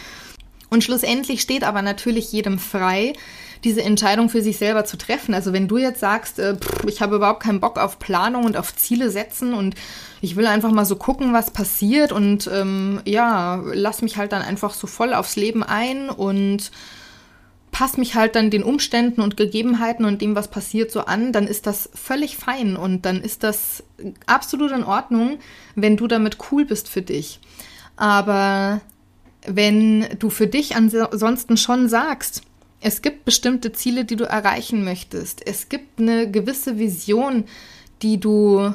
Und 0.71 0.83
schlussendlich 0.83 1.43
steht 1.43 1.65
aber 1.65 1.83
natürlich 1.83 2.33
jedem 2.33 2.59
frei, 2.59 3.13
diese 3.63 3.83
Entscheidung 3.83 4.31
für 4.31 4.43
sich 4.43 4.57
selber 4.57 4.85
zu 4.87 4.97
treffen. 4.97 5.35
Also 5.35 5.53
wenn 5.53 5.69
du 5.69 5.77
jetzt 5.77 6.01
sagst, 6.01 6.39
äh, 6.39 6.57
pff, 6.57 6.85
ich 6.87 7.03
habe 7.03 7.17
überhaupt 7.17 7.43
keinen 7.43 7.61
Bock 7.61 7.79
auf 7.79 7.99
Planung 7.99 8.45
und 8.45 8.57
auf 8.57 8.75
Ziele 8.75 9.11
setzen 9.11 9.53
und 9.53 9.75
ich 10.23 10.37
will 10.37 10.47
einfach 10.47 10.73
mal 10.73 10.85
so 10.87 10.97
gucken, 10.97 11.35
was 11.35 11.51
passiert 11.51 12.11
und 12.11 12.51
ähm, 12.53 13.01
ja, 13.05 13.63
lass 13.73 14.01
mich 14.01 14.17
halt 14.17 14.33
dann 14.33 14.43
einfach 14.43 14.73
so 14.73 14.87
voll 14.87 15.13
aufs 15.13 15.37
Leben 15.37 15.63
ein 15.63 16.09
und 16.09 16.71
passe 17.75 17.99
mich 17.99 18.15
halt 18.15 18.37
dann 18.37 18.51
den 18.51 18.63
Umständen 18.63 19.21
und 19.21 19.37
Gegebenheiten 19.37 20.05
und 20.05 20.23
dem, 20.23 20.37
was 20.37 20.47
passiert, 20.47 20.93
so 20.93 21.01
an, 21.01 21.33
dann 21.33 21.49
ist 21.49 21.67
das 21.67 21.91
völlig 21.93 22.37
fein 22.37 22.77
und 22.77 23.05
dann 23.05 23.21
ist 23.21 23.43
das 23.43 23.83
absolut 24.27 24.71
in 24.71 24.85
Ordnung, 24.85 25.41
wenn 25.75 25.97
du 25.97 26.07
damit 26.07 26.39
cool 26.53 26.65
bist 26.65 26.89
für 26.89 27.03
dich. 27.03 27.41
Aber 27.97 28.81
wenn 29.45 30.07
du 30.21 30.31
für 30.31 30.47
dich 30.47 30.77
ansonsten 30.77 31.57
schon 31.57 31.89
sagst, 31.89 32.43
es 32.81 33.03
gibt 33.03 33.25
bestimmte 33.25 33.73
Ziele, 33.73 34.05
die 34.05 34.15
du 34.15 34.25
erreichen 34.25 34.85
möchtest. 34.85 35.45
Es 35.45 35.69
gibt 35.69 35.99
eine 35.99 36.31
gewisse 36.31 36.79
Vision, 36.79 37.45
die 38.03 38.21
du 38.21 38.73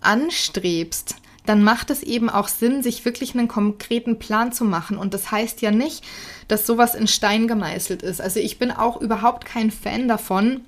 anstrebst. 0.00 1.16
Dann 1.48 1.64
macht 1.64 1.88
es 1.88 2.02
eben 2.02 2.28
auch 2.28 2.46
Sinn, 2.46 2.82
sich 2.82 3.06
wirklich 3.06 3.34
einen 3.34 3.48
konkreten 3.48 4.18
Plan 4.18 4.52
zu 4.52 4.66
machen. 4.66 4.98
Und 4.98 5.14
das 5.14 5.30
heißt 5.30 5.62
ja 5.62 5.70
nicht, 5.70 6.04
dass 6.46 6.66
sowas 6.66 6.94
in 6.94 7.06
Stein 7.06 7.48
gemeißelt 7.48 8.02
ist. 8.02 8.20
Also 8.20 8.38
ich 8.38 8.58
bin 8.58 8.70
auch 8.70 9.00
überhaupt 9.00 9.46
kein 9.46 9.70
Fan 9.70 10.08
davon, 10.08 10.60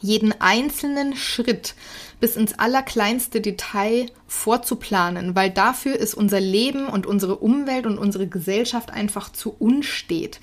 jeden 0.00 0.34
einzelnen 0.40 1.14
Schritt 1.14 1.76
bis 2.18 2.34
ins 2.34 2.58
allerkleinste 2.58 3.40
Detail 3.40 4.06
vorzuplanen, 4.26 5.36
weil 5.36 5.50
dafür 5.50 5.94
ist 5.94 6.14
unser 6.14 6.40
Leben 6.40 6.88
und 6.88 7.06
unsere 7.06 7.36
Umwelt 7.36 7.86
und 7.86 7.96
unsere 7.96 8.26
Gesellschaft 8.26 8.90
einfach 8.90 9.30
zu 9.30 9.54
unstet. 9.56 10.40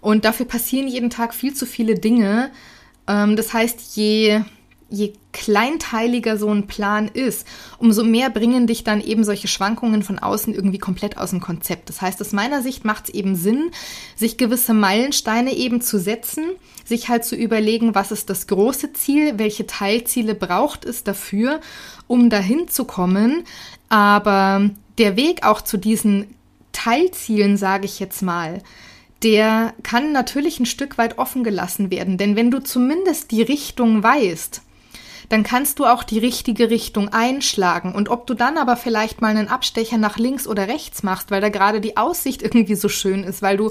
Und 0.00 0.24
dafür 0.24 0.46
passieren 0.46 0.86
jeden 0.86 1.10
Tag 1.10 1.34
viel 1.34 1.52
zu 1.52 1.66
viele 1.66 1.96
Dinge. 1.96 2.52
Ähm, 3.08 3.34
das 3.34 3.52
heißt, 3.52 3.96
je, 3.96 4.42
je 4.88 5.14
kleinteiliger 5.32 6.38
so 6.38 6.48
ein 6.48 6.66
Plan 6.66 7.08
ist, 7.08 7.46
umso 7.78 8.04
mehr 8.04 8.30
bringen 8.30 8.66
dich 8.66 8.84
dann 8.84 9.00
eben 9.00 9.24
solche 9.24 9.48
Schwankungen 9.48 10.02
von 10.02 10.18
außen 10.18 10.54
irgendwie 10.54 10.78
komplett 10.78 11.16
aus 11.18 11.30
dem 11.30 11.40
Konzept. 11.40 11.88
Das 11.88 12.00
heißt, 12.00 12.20
aus 12.20 12.32
meiner 12.32 12.62
Sicht 12.62 12.84
macht 12.84 13.08
es 13.08 13.14
eben 13.14 13.34
Sinn, 13.34 13.70
sich 14.14 14.36
gewisse 14.36 14.74
Meilensteine 14.74 15.54
eben 15.54 15.80
zu 15.80 15.98
setzen, 15.98 16.44
sich 16.84 17.08
halt 17.08 17.24
zu 17.24 17.34
überlegen, 17.34 17.94
was 17.94 18.12
ist 18.12 18.30
das 18.30 18.46
große 18.46 18.92
Ziel, 18.92 19.38
welche 19.38 19.66
Teilziele 19.66 20.34
braucht 20.34 20.84
es 20.84 21.02
dafür, 21.02 21.60
um 22.06 22.30
dahin 22.30 22.68
zu 22.68 22.84
kommen. 22.84 23.44
Aber 23.88 24.70
der 24.98 25.16
Weg 25.16 25.44
auch 25.44 25.62
zu 25.62 25.76
diesen 25.76 26.28
Teilzielen, 26.72 27.56
sage 27.56 27.86
ich 27.86 27.98
jetzt 27.98 28.22
mal, 28.22 28.62
der 29.22 29.74
kann 29.82 30.12
natürlich 30.12 30.60
ein 30.60 30.66
Stück 30.66 30.98
weit 30.98 31.18
offen 31.18 31.42
gelassen 31.42 31.90
werden. 31.90 32.18
Denn 32.18 32.36
wenn 32.36 32.50
du 32.50 32.62
zumindest 32.62 33.30
die 33.30 33.42
Richtung 33.42 34.02
weißt, 34.02 34.62
dann 35.28 35.42
kannst 35.42 35.78
du 35.78 35.86
auch 35.86 36.04
die 36.04 36.18
richtige 36.18 36.70
Richtung 36.70 37.08
einschlagen. 37.08 37.94
Und 37.94 38.08
ob 38.08 38.26
du 38.26 38.34
dann 38.34 38.58
aber 38.58 38.76
vielleicht 38.76 39.20
mal 39.20 39.28
einen 39.28 39.48
Abstecher 39.48 39.98
nach 39.98 40.18
links 40.18 40.46
oder 40.46 40.68
rechts 40.68 41.02
machst, 41.02 41.30
weil 41.30 41.40
da 41.40 41.48
gerade 41.48 41.80
die 41.80 41.96
Aussicht 41.96 42.42
irgendwie 42.42 42.74
so 42.74 42.88
schön 42.88 43.24
ist, 43.24 43.42
weil 43.42 43.56
du 43.56 43.70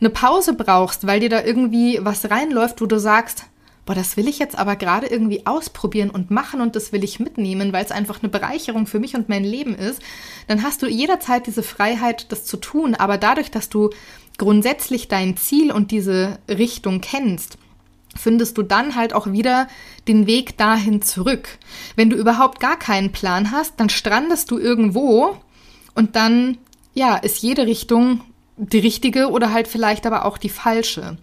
eine 0.00 0.10
Pause 0.10 0.54
brauchst, 0.54 1.06
weil 1.06 1.20
dir 1.20 1.28
da 1.28 1.42
irgendwie 1.42 1.98
was 2.02 2.30
reinläuft, 2.30 2.80
wo 2.80 2.86
du 2.86 2.98
sagst, 2.98 3.44
boah, 3.84 3.94
das 3.94 4.16
will 4.16 4.28
ich 4.28 4.38
jetzt 4.38 4.56
aber 4.56 4.76
gerade 4.76 5.06
irgendwie 5.06 5.46
ausprobieren 5.46 6.10
und 6.10 6.30
machen 6.30 6.60
und 6.60 6.76
das 6.76 6.92
will 6.92 7.02
ich 7.02 7.18
mitnehmen, 7.18 7.72
weil 7.72 7.84
es 7.84 7.90
einfach 7.90 8.22
eine 8.22 8.28
Bereicherung 8.28 8.86
für 8.86 9.00
mich 9.00 9.16
und 9.16 9.28
mein 9.28 9.44
Leben 9.44 9.74
ist, 9.74 10.00
dann 10.46 10.62
hast 10.62 10.82
du 10.82 10.86
jederzeit 10.86 11.46
diese 11.46 11.62
Freiheit, 11.62 12.30
das 12.30 12.44
zu 12.44 12.58
tun. 12.58 12.94
Aber 12.94 13.18
dadurch, 13.18 13.50
dass 13.50 13.68
du 13.68 13.90
grundsätzlich 14.38 15.08
dein 15.08 15.36
Ziel 15.36 15.72
und 15.72 15.90
diese 15.90 16.38
Richtung 16.48 17.00
kennst, 17.00 17.58
findest 18.16 18.58
du 18.58 18.62
dann 18.62 18.94
halt 18.94 19.14
auch 19.14 19.32
wieder 19.32 19.68
den 20.08 20.26
Weg 20.26 20.56
dahin 20.58 21.02
zurück. 21.02 21.58
Wenn 21.96 22.10
du 22.10 22.16
überhaupt 22.16 22.60
gar 22.60 22.78
keinen 22.78 23.12
Plan 23.12 23.50
hast, 23.50 23.74
dann 23.78 23.88
strandest 23.88 24.50
du 24.50 24.58
irgendwo 24.58 25.36
und 25.94 26.16
dann, 26.16 26.58
ja, 26.94 27.16
ist 27.16 27.42
jede 27.42 27.66
Richtung 27.66 28.20
die 28.56 28.78
richtige 28.78 29.30
oder 29.30 29.52
halt 29.52 29.68
vielleicht 29.68 30.06
aber 30.06 30.24
auch 30.24 30.38
die 30.38 30.48
falsche. 30.48 31.16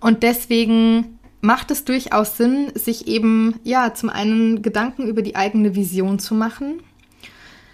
Und 0.00 0.22
deswegen 0.22 1.18
macht 1.40 1.70
es 1.70 1.84
durchaus 1.84 2.36
Sinn, 2.36 2.72
sich 2.74 3.06
eben, 3.06 3.58
ja, 3.64 3.94
zum 3.94 4.10
einen 4.10 4.62
Gedanken 4.62 5.06
über 5.06 5.22
die 5.22 5.36
eigene 5.36 5.74
Vision 5.74 6.18
zu 6.18 6.34
machen, 6.34 6.82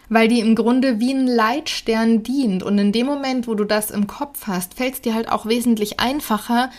weil 0.08 0.28
die 0.28 0.40
im 0.40 0.54
Grunde 0.54 1.00
wie 1.00 1.12
ein 1.12 1.26
Leitstern 1.26 2.22
dient. 2.22 2.62
Und 2.62 2.78
in 2.78 2.92
dem 2.92 3.06
Moment, 3.06 3.48
wo 3.48 3.54
du 3.54 3.64
das 3.64 3.90
im 3.90 4.06
Kopf 4.06 4.46
hast, 4.46 4.74
fällt 4.74 4.94
es 4.94 5.00
dir 5.00 5.14
halt 5.14 5.30
auch 5.30 5.46
wesentlich 5.46 5.98
einfacher, 5.98 6.70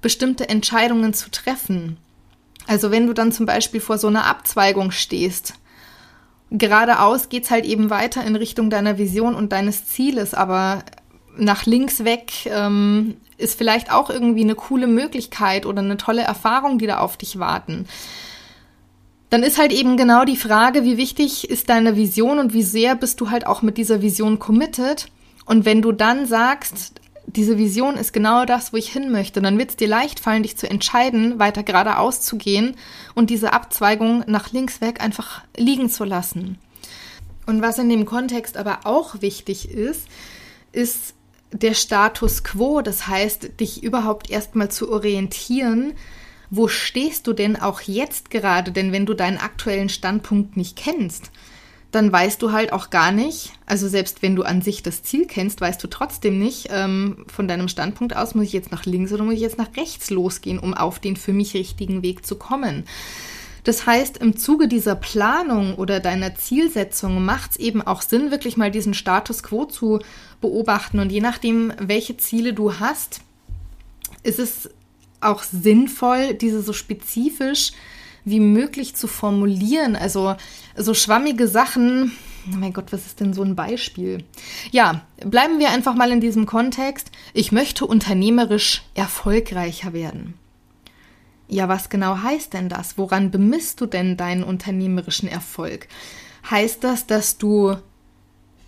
bestimmte 0.00 0.48
Entscheidungen 0.48 1.14
zu 1.14 1.30
treffen. 1.30 1.96
Also 2.66 2.90
wenn 2.90 3.06
du 3.06 3.14
dann 3.14 3.32
zum 3.32 3.46
Beispiel 3.46 3.80
vor 3.80 3.98
so 3.98 4.08
einer 4.08 4.26
Abzweigung 4.26 4.90
stehst, 4.90 5.54
geradeaus 6.50 7.28
geht 7.28 7.44
es 7.44 7.50
halt 7.50 7.64
eben 7.64 7.90
weiter 7.90 8.24
in 8.24 8.36
Richtung 8.36 8.70
deiner 8.70 8.98
Vision 8.98 9.34
und 9.34 9.52
deines 9.52 9.86
Zieles, 9.86 10.34
aber 10.34 10.84
nach 11.36 11.66
links 11.66 12.04
weg 12.04 12.32
ähm, 12.46 13.16
ist 13.38 13.56
vielleicht 13.56 13.92
auch 13.92 14.10
irgendwie 14.10 14.42
eine 14.42 14.54
coole 14.54 14.86
Möglichkeit 14.86 15.64
oder 15.64 15.80
eine 15.80 15.96
tolle 15.96 16.22
Erfahrung, 16.22 16.78
die 16.78 16.86
da 16.86 16.98
auf 16.98 17.16
dich 17.16 17.38
warten. 17.38 17.86
Dann 19.30 19.42
ist 19.42 19.58
halt 19.58 19.72
eben 19.72 19.96
genau 19.96 20.24
die 20.24 20.36
Frage, 20.36 20.84
wie 20.84 20.96
wichtig 20.96 21.48
ist 21.48 21.68
deine 21.68 21.96
Vision 21.96 22.38
und 22.38 22.54
wie 22.54 22.62
sehr 22.62 22.94
bist 22.94 23.20
du 23.20 23.30
halt 23.30 23.46
auch 23.46 23.62
mit 23.62 23.76
dieser 23.76 24.00
Vision 24.00 24.38
committed. 24.38 25.08
Und 25.44 25.64
wenn 25.64 25.82
du 25.82 25.92
dann 25.92 26.26
sagst, 26.26 26.97
diese 27.28 27.58
Vision 27.58 27.96
ist 27.96 28.12
genau 28.12 28.44
das, 28.44 28.72
wo 28.72 28.76
ich 28.76 28.90
hin 28.90 29.12
möchte, 29.12 29.42
dann 29.42 29.58
wird 29.58 29.70
es 29.70 29.76
dir 29.76 29.88
leicht 29.88 30.18
fallen, 30.18 30.42
dich 30.42 30.56
zu 30.56 30.68
entscheiden, 30.68 31.38
weiter 31.38 31.62
geradeaus 31.62 32.22
zu 32.22 32.36
gehen 32.36 32.74
und 33.14 33.30
diese 33.30 33.52
Abzweigung 33.52 34.24
nach 34.26 34.52
links 34.52 34.80
weg 34.80 35.00
einfach 35.00 35.42
liegen 35.56 35.90
zu 35.90 36.04
lassen. 36.04 36.58
Und 37.46 37.62
was 37.62 37.78
in 37.78 37.88
dem 37.88 38.06
Kontext 38.06 38.56
aber 38.56 38.80
auch 38.84 39.20
wichtig 39.20 39.70
ist, 39.70 40.06
ist 40.72 41.14
der 41.52 41.74
Status 41.74 42.44
quo, 42.44 42.82
das 42.82 43.06
heißt, 43.06 43.60
dich 43.60 43.82
überhaupt 43.82 44.30
erstmal 44.30 44.70
zu 44.70 44.90
orientieren, 44.90 45.94
wo 46.50 46.68
stehst 46.68 47.26
du 47.26 47.34
denn 47.34 47.56
auch 47.56 47.80
jetzt 47.82 48.30
gerade? 48.30 48.72
Denn 48.72 48.92
wenn 48.92 49.06
du 49.06 49.14
deinen 49.14 49.38
aktuellen 49.38 49.88
Standpunkt 49.90 50.56
nicht 50.56 50.76
kennst, 50.76 51.30
dann 51.90 52.12
weißt 52.12 52.42
du 52.42 52.52
halt 52.52 52.72
auch 52.72 52.90
gar 52.90 53.12
nicht, 53.12 53.52
also 53.64 53.88
selbst 53.88 54.20
wenn 54.22 54.36
du 54.36 54.42
an 54.42 54.60
sich 54.60 54.82
das 54.82 55.02
Ziel 55.02 55.26
kennst, 55.26 55.60
weißt 55.60 55.82
du 55.82 55.88
trotzdem 55.88 56.38
nicht 56.38 56.68
ähm, 56.70 57.24
von 57.32 57.48
deinem 57.48 57.68
Standpunkt 57.68 58.14
aus, 58.14 58.34
muss 58.34 58.44
ich 58.44 58.52
jetzt 58.52 58.70
nach 58.70 58.84
links 58.84 59.12
oder 59.12 59.24
muss 59.24 59.34
ich 59.34 59.40
jetzt 59.40 59.58
nach 59.58 59.74
rechts 59.76 60.10
losgehen, 60.10 60.58
um 60.58 60.74
auf 60.74 60.98
den 60.98 61.16
für 61.16 61.32
mich 61.32 61.54
richtigen 61.54 62.02
Weg 62.02 62.26
zu 62.26 62.36
kommen. 62.36 62.84
Das 63.64 63.86
heißt, 63.86 64.18
im 64.18 64.36
Zuge 64.36 64.68
dieser 64.68 64.94
Planung 64.94 65.74
oder 65.74 66.00
deiner 66.00 66.34
Zielsetzung 66.34 67.24
macht 67.24 67.52
es 67.52 67.56
eben 67.56 67.82
auch 67.82 68.02
Sinn, 68.02 68.30
wirklich 68.30 68.56
mal 68.56 68.70
diesen 68.70 68.94
Status 68.94 69.42
quo 69.42 69.64
zu 69.64 70.00
beobachten. 70.40 71.00
Und 71.00 71.10
je 71.10 71.20
nachdem, 71.20 71.72
welche 71.78 72.16
Ziele 72.16 72.52
du 72.52 72.78
hast, 72.80 73.20
ist 74.22 74.38
es 74.38 74.70
auch 75.20 75.42
sinnvoll, 75.42 76.34
diese 76.34 76.62
so 76.62 76.72
spezifisch 76.72 77.72
wie 78.24 78.40
möglich 78.40 78.94
zu 78.94 79.06
formulieren. 79.06 79.96
Also 79.96 80.36
so 80.76 80.94
schwammige 80.94 81.48
Sachen. 81.48 82.12
Oh 82.46 82.56
mein 82.56 82.72
Gott, 82.72 82.92
was 82.92 83.06
ist 83.06 83.20
denn 83.20 83.34
so 83.34 83.42
ein 83.42 83.56
Beispiel? 83.56 84.24
Ja, 84.70 85.02
bleiben 85.24 85.58
wir 85.58 85.70
einfach 85.70 85.94
mal 85.94 86.10
in 86.10 86.20
diesem 86.20 86.46
Kontext. 86.46 87.10
Ich 87.34 87.52
möchte 87.52 87.86
unternehmerisch 87.86 88.82
erfolgreicher 88.94 89.92
werden. 89.92 90.34
Ja, 91.48 91.68
was 91.68 91.88
genau 91.88 92.22
heißt 92.22 92.52
denn 92.52 92.68
das? 92.68 92.98
Woran 92.98 93.30
bemisst 93.30 93.80
du 93.80 93.86
denn 93.86 94.16
deinen 94.16 94.44
unternehmerischen 94.44 95.28
Erfolg? 95.28 95.88
Heißt 96.50 96.84
das, 96.84 97.06
dass 97.06 97.38
du 97.38 97.76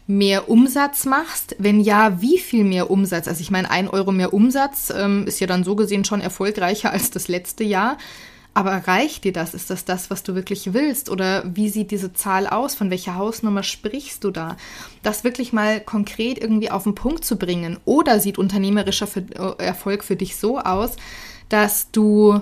mehr 0.06 0.48
Umsatz 0.48 1.04
machst? 1.04 1.56
Wenn 1.58 1.80
ja, 1.80 2.20
wie 2.20 2.38
viel 2.38 2.64
mehr 2.64 2.90
Umsatz? 2.90 3.28
Also 3.28 3.42
ich 3.42 3.50
meine, 3.50 3.70
ein 3.70 3.88
Euro 3.88 4.12
mehr 4.12 4.32
Umsatz 4.32 4.92
ähm, 4.94 5.26
ist 5.26 5.40
ja 5.40 5.46
dann 5.46 5.62
so 5.62 5.76
gesehen 5.76 6.04
schon 6.04 6.20
erfolgreicher 6.20 6.90
als 6.90 7.10
das 7.10 7.28
letzte 7.28 7.64
Jahr. 7.64 7.98
Aber 8.52 8.72
reicht 8.72 9.24
dir 9.24 9.32
das? 9.32 9.54
Ist 9.54 9.70
das 9.70 9.84
das, 9.84 10.10
was 10.10 10.22
du 10.24 10.34
wirklich 10.34 10.74
willst? 10.74 11.08
Oder 11.08 11.44
wie 11.54 11.68
sieht 11.68 11.92
diese 11.92 12.12
Zahl 12.12 12.46
aus? 12.48 12.74
Von 12.74 12.90
welcher 12.90 13.14
Hausnummer 13.14 13.62
sprichst 13.62 14.24
du 14.24 14.30
da? 14.30 14.56
Das 15.02 15.22
wirklich 15.22 15.52
mal 15.52 15.80
konkret 15.80 16.38
irgendwie 16.38 16.70
auf 16.70 16.82
den 16.82 16.96
Punkt 16.96 17.24
zu 17.24 17.36
bringen. 17.36 17.78
Oder 17.84 18.18
sieht 18.18 18.38
unternehmerischer 18.38 19.06
äh, 19.16 19.64
Erfolg 19.64 20.02
für 20.02 20.16
dich 20.16 20.36
so 20.36 20.58
aus, 20.58 20.96
dass 21.48 21.90
du 21.92 22.40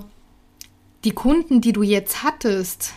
die 1.05 1.13
Kunden, 1.13 1.61
die 1.61 1.73
du 1.73 1.83
jetzt 1.83 2.23
hattest, 2.23 2.95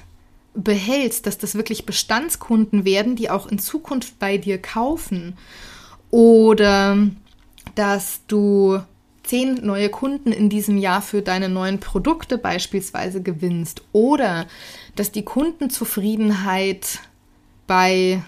behältst, 0.53 1.25
dass 1.25 1.37
das 1.37 1.55
wirklich 1.55 1.85
Bestandskunden 1.85 2.85
werden, 2.85 3.15
die 3.15 3.29
auch 3.29 3.47
in 3.47 3.59
Zukunft 3.59 4.19
bei 4.19 4.37
dir 4.37 4.57
kaufen. 4.57 5.37
Oder 6.11 6.97
dass 7.75 8.21
du 8.27 8.79
zehn 9.31 9.65
neue 9.65 9.87
Kunden 9.87 10.33
in 10.33 10.49
diesem 10.49 10.77
Jahr 10.77 11.01
für 11.01 11.21
deine 11.21 11.47
neuen 11.47 11.79
Produkte 11.79 12.37
beispielsweise 12.37 13.21
gewinnst. 13.21 13.81
Oder 13.93 14.45
dass 14.97 15.13
die 15.13 15.23
Kundenzufriedenheit 15.23 16.99
bei 17.65 18.21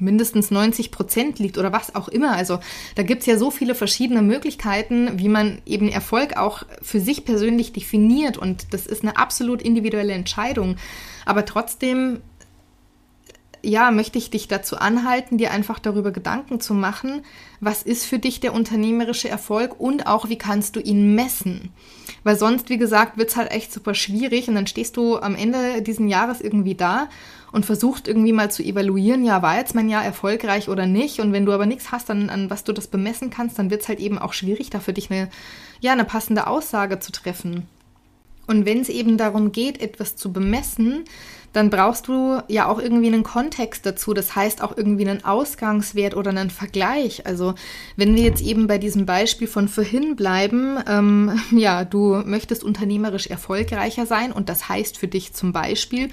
mindestens 0.00 0.50
90 0.50 0.90
Prozent 0.90 1.38
liegt 1.38 1.56
oder 1.56 1.72
was 1.72 1.94
auch 1.94 2.08
immer. 2.08 2.32
Also 2.32 2.58
da 2.96 3.04
gibt's 3.04 3.26
ja 3.26 3.38
so 3.38 3.52
viele 3.52 3.76
verschiedene 3.76 4.22
Möglichkeiten, 4.22 5.20
wie 5.20 5.28
man 5.28 5.62
eben 5.66 5.88
Erfolg 5.88 6.36
auch 6.36 6.64
für 6.82 6.98
sich 6.98 7.24
persönlich 7.24 7.72
definiert. 7.72 8.36
Und 8.36 8.74
das 8.74 8.88
ist 8.88 9.04
eine 9.04 9.18
absolut 9.18 9.62
individuelle 9.62 10.14
Entscheidung. 10.14 10.78
Aber 11.26 11.44
trotzdem, 11.44 12.22
ja, 13.62 13.90
möchte 13.90 14.18
ich 14.18 14.30
dich 14.30 14.48
dazu 14.48 14.76
anhalten, 14.76 15.38
dir 15.38 15.50
einfach 15.50 15.78
darüber 15.78 16.10
Gedanken 16.10 16.60
zu 16.60 16.74
machen, 16.74 17.22
was 17.60 17.82
ist 17.82 18.04
für 18.06 18.18
dich 18.18 18.40
der 18.40 18.54
unternehmerische 18.54 19.28
Erfolg 19.28 19.78
und 19.78 20.06
auch, 20.06 20.28
wie 20.28 20.38
kannst 20.38 20.76
du 20.76 20.80
ihn 20.80 21.14
messen. 21.14 21.70
Weil 22.24 22.36
sonst, 22.36 22.68
wie 22.68 22.78
gesagt, 22.78 23.16
wird's 23.18 23.36
halt 23.36 23.50
echt 23.50 23.72
super 23.72 23.94
schwierig 23.94 24.48
und 24.48 24.54
dann 24.54 24.66
stehst 24.66 24.96
du 24.96 25.18
am 25.18 25.34
Ende 25.34 25.82
diesen 25.82 26.08
Jahres 26.08 26.40
irgendwie 26.40 26.74
da 26.74 27.08
und 27.52 27.66
versucht 27.66 28.08
irgendwie 28.08 28.32
mal 28.32 28.50
zu 28.50 28.62
evaluieren, 28.62 29.24
ja, 29.24 29.42
war 29.42 29.56
jetzt 29.56 29.74
mein 29.74 29.88
Jahr 29.88 30.04
erfolgreich 30.04 30.68
oder 30.68 30.86
nicht. 30.86 31.20
Und 31.20 31.32
wenn 31.32 31.46
du 31.46 31.52
aber 31.52 31.66
nichts 31.66 31.90
hast, 31.90 32.08
dann, 32.08 32.30
an 32.30 32.50
was 32.50 32.64
du 32.64 32.72
das 32.72 32.86
bemessen 32.86 33.30
kannst, 33.30 33.58
dann 33.58 33.70
wird 33.70 33.82
es 33.82 33.88
halt 33.88 34.00
eben 34.00 34.18
auch 34.18 34.32
schwierig, 34.32 34.70
da 34.70 34.80
für 34.80 34.92
dich 34.92 35.10
eine, 35.10 35.28
ja, 35.80 35.92
eine 35.92 36.04
passende 36.04 36.46
Aussage 36.46 37.00
zu 37.00 37.12
treffen. 37.12 37.66
Und 38.50 38.66
wenn 38.66 38.80
es 38.80 38.88
eben 38.88 39.16
darum 39.16 39.52
geht, 39.52 39.80
etwas 39.80 40.16
zu 40.16 40.32
bemessen, 40.32 41.04
dann 41.52 41.70
brauchst 41.70 42.08
du 42.08 42.42
ja 42.48 42.66
auch 42.66 42.80
irgendwie 42.80 43.06
einen 43.06 43.22
Kontext 43.22 43.86
dazu. 43.86 44.12
Das 44.12 44.34
heißt 44.34 44.60
auch 44.60 44.76
irgendwie 44.76 45.08
einen 45.08 45.24
Ausgangswert 45.24 46.16
oder 46.16 46.30
einen 46.30 46.50
Vergleich. 46.50 47.26
Also 47.26 47.54
wenn 47.94 48.16
wir 48.16 48.24
jetzt 48.24 48.42
eben 48.42 48.66
bei 48.66 48.78
diesem 48.78 49.06
Beispiel 49.06 49.46
von 49.46 49.68
vorhin 49.68 50.16
bleiben, 50.16 50.78
ähm, 50.88 51.40
ja, 51.52 51.84
du 51.84 52.22
möchtest 52.24 52.64
unternehmerisch 52.64 53.28
erfolgreicher 53.28 54.04
sein 54.04 54.32
und 54.32 54.48
das 54.48 54.68
heißt 54.68 54.98
für 54.98 55.06
dich 55.06 55.32
zum 55.32 55.52
Beispiel, 55.52 56.08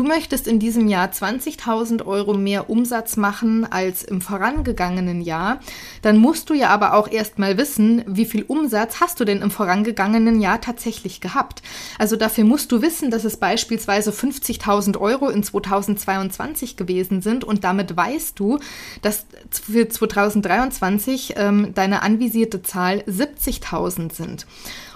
Du 0.00 0.06
möchtest 0.06 0.48
in 0.48 0.58
diesem 0.58 0.88
Jahr 0.88 1.10
20.000 1.10 2.06
Euro 2.06 2.32
mehr 2.32 2.70
Umsatz 2.70 3.18
machen 3.18 3.70
als 3.70 4.02
im 4.02 4.22
vorangegangenen 4.22 5.20
Jahr. 5.20 5.60
Dann 6.00 6.16
musst 6.16 6.48
du 6.48 6.54
ja 6.54 6.70
aber 6.70 6.94
auch 6.94 7.06
erstmal 7.06 7.58
wissen, 7.58 8.02
wie 8.06 8.24
viel 8.24 8.44
Umsatz 8.44 9.02
hast 9.02 9.20
du 9.20 9.26
denn 9.26 9.42
im 9.42 9.50
vorangegangenen 9.50 10.40
Jahr 10.40 10.62
tatsächlich 10.62 11.20
gehabt. 11.20 11.60
Also 11.98 12.16
dafür 12.16 12.44
musst 12.44 12.72
du 12.72 12.80
wissen, 12.80 13.10
dass 13.10 13.24
es 13.24 13.36
beispielsweise 13.36 14.10
50.000 14.10 14.98
Euro 14.98 15.28
in 15.28 15.42
2022 15.42 16.78
gewesen 16.78 17.20
sind 17.20 17.44
und 17.44 17.62
damit 17.62 17.94
weißt 17.94 18.38
du, 18.38 18.58
dass 19.02 19.26
für 19.50 19.86
2023 19.86 21.34
ähm, 21.36 21.74
deine 21.74 22.00
anvisierte 22.00 22.62
Zahl 22.62 23.00
70.000 23.06 24.14
sind. 24.14 24.46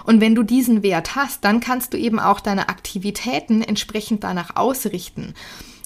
Und 0.05 0.21
wenn 0.21 0.35
du 0.35 0.43
diesen 0.43 0.83
Wert 0.83 1.15
hast, 1.15 1.43
dann 1.43 1.59
kannst 1.59 1.93
du 1.93 1.97
eben 1.97 2.19
auch 2.19 2.39
deine 2.39 2.69
Aktivitäten 2.69 3.61
entsprechend 3.61 4.23
danach 4.23 4.55
ausrichten. 4.55 5.33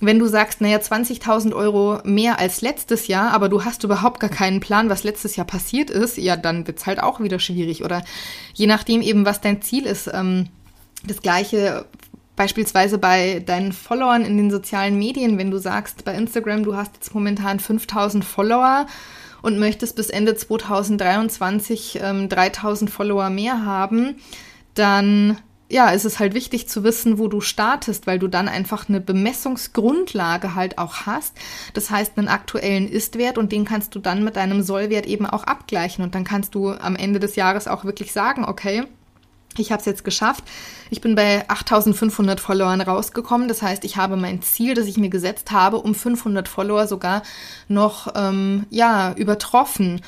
Wenn 0.01 0.19
du 0.19 0.27
sagst, 0.27 0.61
naja, 0.61 0.77
20.000 0.77 1.53
Euro 1.53 1.99
mehr 2.03 2.39
als 2.39 2.61
letztes 2.61 3.07
Jahr, 3.07 3.31
aber 3.31 3.49
du 3.49 3.65
hast 3.65 3.83
überhaupt 3.83 4.19
gar 4.19 4.29
keinen 4.29 4.61
Plan, 4.61 4.89
was 4.89 5.03
letztes 5.03 5.35
Jahr 5.35 5.45
passiert 5.45 5.89
ist, 5.89 6.17
ja, 6.17 6.37
dann 6.37 6.67
wird's 6.67 6.85
halt 6.85 7.01
auch 7.01 7.19
wieder 7.19 7.39
schwierig. 7.39 7.83
Oder 7.83 8.03
je 8.53 8.67
nachdem 8.67 9.01
eben, 9.01 9.25
was 9.25 9.41
dein 9.41 9.61
Ziel 9.61 9.85
ist. 9.85 10.09
Ähm, 10.13 10.47
das 11.05 11.21
gleiche 11.21 11.85
beispielsweise 12.35 12.97
bei 12.97 13.41
deinen 13.45 13.73
Followern 13.73 14.23
in 14.23 14.37
den 14.37 14.49
sozialen 14.49 14.97
Medien, 14.97 15.37
wenn 15.37 15.51
du 15.51 15.57
sagst 15.57 16.05
bei 16.05 16.13
Instagram, 16.15 16.63
du 16.63 16.73
hast 16.73 16.95
jetzt 16.95 17.13
momentan 17.13 17.59
5000 17.59 18.23
Follower 18.23 18.87
und 19.41 19.59
möchtest 19.59 19.95
bis 19.95 20.09
Ende 20.09 20.35
2023 20.35 21.99
ähm, 22.01 22.29
3000 22.29 22.89
Follower 22.89 23.29
mehr 23.29 23.65
haben, 23.65 24.15
dann 24.73 25.37
ja, 25.71 25.91
ist 25.91 26.05
es 26.05 26.17
halt 26.17 26.33
wichtig 26.33 26.67
zu 26.67 26.83
wissen, 26.83 27.19
wo 27.19 27.27
du 27.27 27.41
startest, 27.41 28.07
weil 28.07 28.17
du 28.17 28.27
dann 28.27 28.47
einfach 28.47 28.89
eine 28.89 28.99
Bemessungsgrundlage 28.99 30.55
halt 30.55 30.79
auch 30.79 31.05
hast. 31.05 31.37
Das 31.73 31.91
heißt, 31.91 32.17
einen 32.17 32.27
aktuellen 32.27 32.89
Ist-Wert 32.89 33.37
und 33.37 33.51
den 33.51 33.65
kannst 33.65 33.93
du 33.93 33.99
dann 33.99 34.23
mit 34.23 34.35
deinem 34.35 34.63
Sollwert 34.63 35.05
eben 35.05 35.27
auch 35.27 35.43
abgleichen 35.43 36.03
und 36.03 36.15
dann 36.15 36.23
kannst 36.23 36.55
du 36.55 36.71
am 36.71 36.95
Ende 36.95 37.19
des 37.19 37.35
Jahres 37.35 37.67
auch 37.67 37.85
wirklich 37.85 38.11
sagen, 38.11 38.45
okay, 38.45 38.85
ich 39.57 39.71
habe 39.71 39.79
es 39.79 39.85
jetzt 39.85 40.03
geschafft. 40.03 40.43
Ich 40.89 41.01
bin 41.01 41.15
bei 41.15 41.47
8500 41.49 42.39
Followern 42.39 42.81
rausgekommen. 42.81 43.47
Das 43.47 43.61
heißt, 43.61 43.83
ich 43.83 43.97
habe 43.97 44.15
mein 44.15 44.41
Ziel, 44.41 44.73
das 44.73 44.85
ich 44.85 44.97
mir 44.97 45.09
gesetzt 45.09 45.51
habe, 45.51 45.77
um 45.77 45.95
500 45.95 46.47
Follower 46.47 46.87
sogar 46.87 47.23
noch 47.67 48.13
ähm, 48.15 48.65
ja 48.69 49.13
übertroffen. 49.13 50.01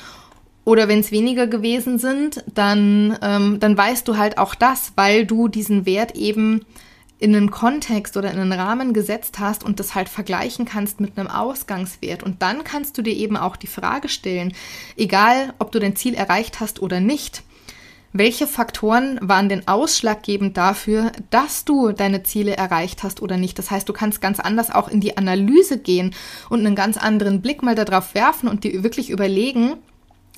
Oder 0.64 0.86
wenn 0.86 1.00
es 1.00 1.10
weniger 1.10 1.48
gewesen 1.48 1.98
sind, 1.98 2.44
dann, 2.54 3.18
ähm, 3.20 3.58
dann 3.58 3.76
weißt 3.76 4.06
du 4.06 4.16
halt 4.16 4.38
auch 4.38 4.54
das, 4.54 4.92
weil 4.94 5.26
du 5.26 5.48
diesen 5.48 5.86
Wert 5.86 6.14
eben 6.14 6.64
in 7.18 7.36
einen 7.36 7.50
Kontext 7.50 8.16
oder 8.16 8.32
in 8.32 8.38
einen 8.38 8.52
Rahmen 8.52 8.92
gesetzt 8.92 9.38
hast 9.38 9.64
und 9.64 9.78
das 9.78 9.94
halt 9.94 10.08
vergleichen 10.08 10.64
kannst 10.64 11.00
mit 11.00 11.18
einem 11.18 11.28
Ausgangswert. 11.28 12.22
Und 12.22 12.42
dann 12.42 12.64
kannst 12.64 12.98
du 12.98 13.02
dir 13.02 13.14
eben 13.14 13.36
auch 13.36 13.56
die 13.56 13.68
Frage 13.68 14.08
stellen, 14.08 14.54
egal 14.96 15.54
ob 15.58 15.70
du 15.72 15.78
dein 15.78 15.96
Ziel 15.96 16.14
erreicht 16.14 16.58
hast 16.60 16.82
oder 16.82 17.00
nicht, 17.00 17.42
welche 18.12 18.46
Faktoren 18.46 19.18
waren 19.22 19.48
denn 19.48 19.66
ausschlaggebend 19.66 20.56
dafür, 20.56 21.12
dass 21.30 21.64
du 21.64 21.92
deine 21.92 22.22
Ziele 22.22 22.56
erreicht 22.56 23.02
hast 23.02 23.22
oder 23.22 23.38
nicht? 23.38 23.58
Das 23.58 23.70
heißt, 23.70 23.88
du 23.88 23.94
kannst 23.94 24.20
ganz 24.20 24.38
anders 24.38 24.70
auch 24.70 24.88
in 24.88 25.00
die 25.00 25.16
Analyse 25.16 25.78
gehen 25.78 26.14
und 26.50 26.60
einen 26.60 26.76
ganz 26.76 26.98
anderen 26.98 27.40
Blick 27.40 27.62
mal 27.62 27.74
darauf 27.74 28.14
werfen 28.14 28.48
und 28.48 28.64
dir 28.64 28.82
wirklich 28.82 29.08
überlegen, 29.08 29.76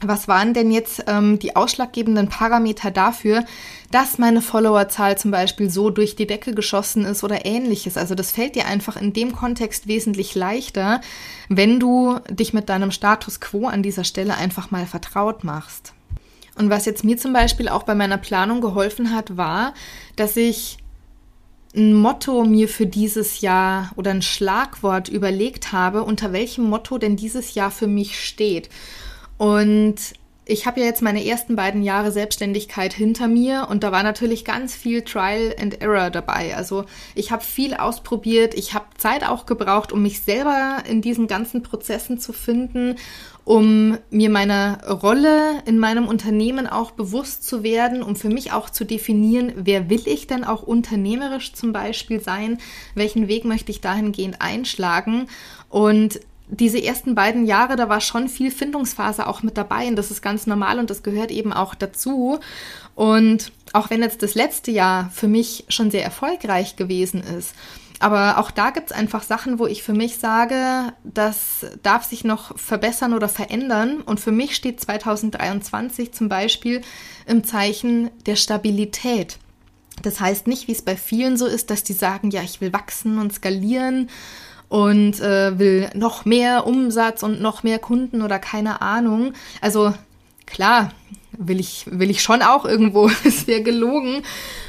was 0.01 0.29
waren 0.29 0.55
denn 0.55 0.71
jetzt 0.71 1.05
ähm, 1.07 1.39
die 1.39 1.57
ausschlaggebenden 1.57 2.29
Parameter 2.29 2.91
dafür, 2.91 3.45
dass 3.91 4.19
meine 4.19 4.43
Followerzahl 4.43 5.17
zum 5.17 5.31
Beispiel 5.31 5.71
so 5.71 5.91
durch 5.91 6.17
die 6.17 6.27
Decke 6.27 6.53
geschossen 6.55 7.05
ist 7.05 7.25
oder 7.25 7.47
ähnliches? 7.47 7.97
Also 7.97 8.15
das 8.15 8.31
fällt 8.31 8.55
dir 8.55 8.67
einfach 8.67 8.97
in 8.97 9.13
dem 9.13 9.33
Kontext 9.33 9.87
wesentlich 9.87 10.35
leichter, 10.35 11.01
wenn 11.49 11.81
du 11.81 12.19
dich 12.29 12.53
mit 12.53 12.69
deinem 12.69 12.91
Status 12.91 13.41
quo 13.41 13.67
an 13.67 13.83
dieser 13.83 14.05
Stelle 14.05 14.37
einfach 14.37 14.71
mal 14.71 14.87
vertraut 14.87 15.45
machst. 15.45 15.93
Und 16.57 16.71
was 16.71 16.85
jetzt 16.85 17.05
mir 17.05 17.17
zum 17.17 17.33
Beispiel 17.33 17.69
auch 17.69 17.83
bei 17.83 17.95
meiner 17.95 18.19
Planung 18.19 18.61
geholfen 18.61 19.15
hat, 19.15 19.37
war, 19.37 19.75
dass 20.17 20.37
ich 20.37 20.79
ein 21.77 21.93
Motto 21.93 22.45
mir 22.45 22.69
für 22.69 22.87
dieses 22.87 23.41
Jahr 23.41 23.91
oder 23.97 24.13
ein 24.13 24.23
Schlagwort 24.23 25.09
überlegt 25.09 25.73
habe, 25.73 26.05
unter 26.05 26.33
welchem 26.33 26.65
Motto 26.65 26.99
denn 26.99 27.17
dieses 27.17 27.55
Jahr 27.55 27.73
für 27.73 27.89
mich 27.89 28.25
steht. 28.25 28.69
Und 29.39 29.97
ich 30.47 30.67
habe 30.67 30.81
ja 30.81 30.87
jetzt 30.87 31.01
meine 31.01 31.25
ersten 31.25 31.57
beiden 31.57 31.83
Jahre 31.83 32.13
Selbstständigkeit 32.13 32.93
hinter 32.93 33.29
mir 33.29 33.69
und 33.71 33.83
da 33.83 33.93
war 33.93 34.03
natürlich 34.03 34.45
ganz 34.45 34.75
viel 34.75 35.03
Trial 35.03 35.55
and 35.59 35.81
Error 35.81 36.11
dabei. 36.11 36.55
Also 36.55 36.85
ich 37.15 37.31
habe 37.31 37.43
viel 37.43 37.73
ausprobiert, 37.75 38.55
ich 38.55 38.75
habe 38.75 38.85
Zeit 38.99 39.27
auch 39.27 39.47
gebraucht, 39.47 39.91
um 39.91 40.03
mich 40.03 40.21
selber 40.21 40.83
in 40.87 41.01
diesen 41.01 41.29
ganzen 41.29 41.63
Prozessen 41.63 42.19
zu 42.19 42.35
finden, 42.35 42.97
um 43.45 43.97
mir 44.11 44.29
meiner 44.29 44.87
Rolle 44.87 45.63
in 45.65 45.79
meinem 45.79 46.07
Unternehmen 46.07 46.67
auch 46.67 46.91
bewusst 46.91 47.47
zu 47.47 47.63
werden, 47.63 48.03
um 48.03 48.15
für 48.15 48.29
mich 48.29 48.53
auch 48.53 48.69
zu 48.69 48.85
definieren, 48.85 49.53
wer 49.57 49.89
will 49.89 50.03
ich 50.07 50.27
denn 50.27 50.45
auch 50.45 50.63
unternehmerisch 50.63 51.55
zum 51.55 51.73
Beispiel 51.73 52.21
sein, 52.21 52.59
welchen 52.95 53.29
Weg 53.29 53.47
möchte 53.47 53.71
ich 53.71 53.81
dahingehend 53.81 54.43
einschlagen 54.43 55.27
und 55.71 56.21
diese 56.49 56.83
ersten 56.83 57.15
beiden 57.15 57.47
Jahre, 57.47 57.77
da 57.77 57.89
war 57.89 58.01
schon 58.01 58.29
viel 58.29 58.51
Findungsphase 58.51 59.27
auch 59.27 59.43
mit 59.43 59.57
dabei 59.57 59.87
und 59.87 59.97
das 59.97 60.11
ist 60.11 60.23
ganz 60.23 60.47
normal 60.47 60.79
und 60.79 60.91
das 60.91 61.03
gehört 61.03 61.31
eben 61.31 61.53
auch 61.53 61.75
dazu. 61.75 62.39
Und 62.95 63.53
auch 63.73 63.91
wenn 63.91 64.03
jetzt 64.03 64.23
das 64.23 64.35
letzte 64.35 64.71
Jahr 64.71 65.11
für 65.13 65.27
mich 65.27 65.65
schon 65.69 65.91
sehr 65.91 66.05
erfolgreich 66.05 66.77
gewesen 66.77 67.23
ist, 67.23 67.55
aber 68.01 68.39
auch 68.39 68.51
da 68.51 68.71
gibt 68.71 68.91
es 68.91 68.97
einfach 68.97 69.23
Sachen, 69.23 69.59
wo 69.59 69.67
ich 69.67 69.83
für 69.83 69.95
mich 69.95 70.19
sage, 70.19 70.93
das 71.05 71.67
darf 71.83 72.05
sich 72.05 72.25
noch 72.25 72.59
verbessern 72.59 73.15
oder 73.15 73.29
verändern. 73.29 74.03
Und 74.03 74.21
für 74.21 74.33
mich 74.33 74.57
steht 74.57 74.81
2023 74.81 76.13
zum 76.13 76.29
Beispiel 76.29 76.83
im 77.27 77.45
Zeichen 77.45 78.11
der 78.27 78.37
Stabilität. 78.37 79.39
Das 80.03 80.21
heißt 80.21 80.49
nicht, 80.49 80.67
wie 80.69 80.73
es 80.73 80.83
bei 80.83 80.97
vielen 80.97 81.37
so 81.37 81.47
ist, 81.47 81.71
dass 81.71 81.85
die 81.85 81.93
sagen, 81.93 82.31
ja, 82.31 82.43
ich 82.43 82.61
will 82.61 82.73
wachsen 82.73 83.19
und 83.19 83.33
skalieren 83.33 84.11
und 84.75 85.21
äh, 85.21 85.57
will 85.57 85.89
noch 85.95 86.25
mehr 86.25 86.67
Umsatz 86.67 87.23
und 87.23 87.41
noch 87.41 87.63
mehr 87.63 87.79
Kunden 87.79 88.23
oder 88.23 88.41
keine 88.41 88.83
Ahnung. 88.83 89.33
Also 89.61 89.95
klar, 90.47 90.91
will 91.31 91.61
ich, 91.61 91.87
will 91.89 92.11
ich 92.11 92.23
schon 92.23 92.43
auch 92.43 92.65
irgendwo. 92.65 93.09
Es 93.25 93.47
wäre 93.47 93.63
gelogen, 93.63 94.25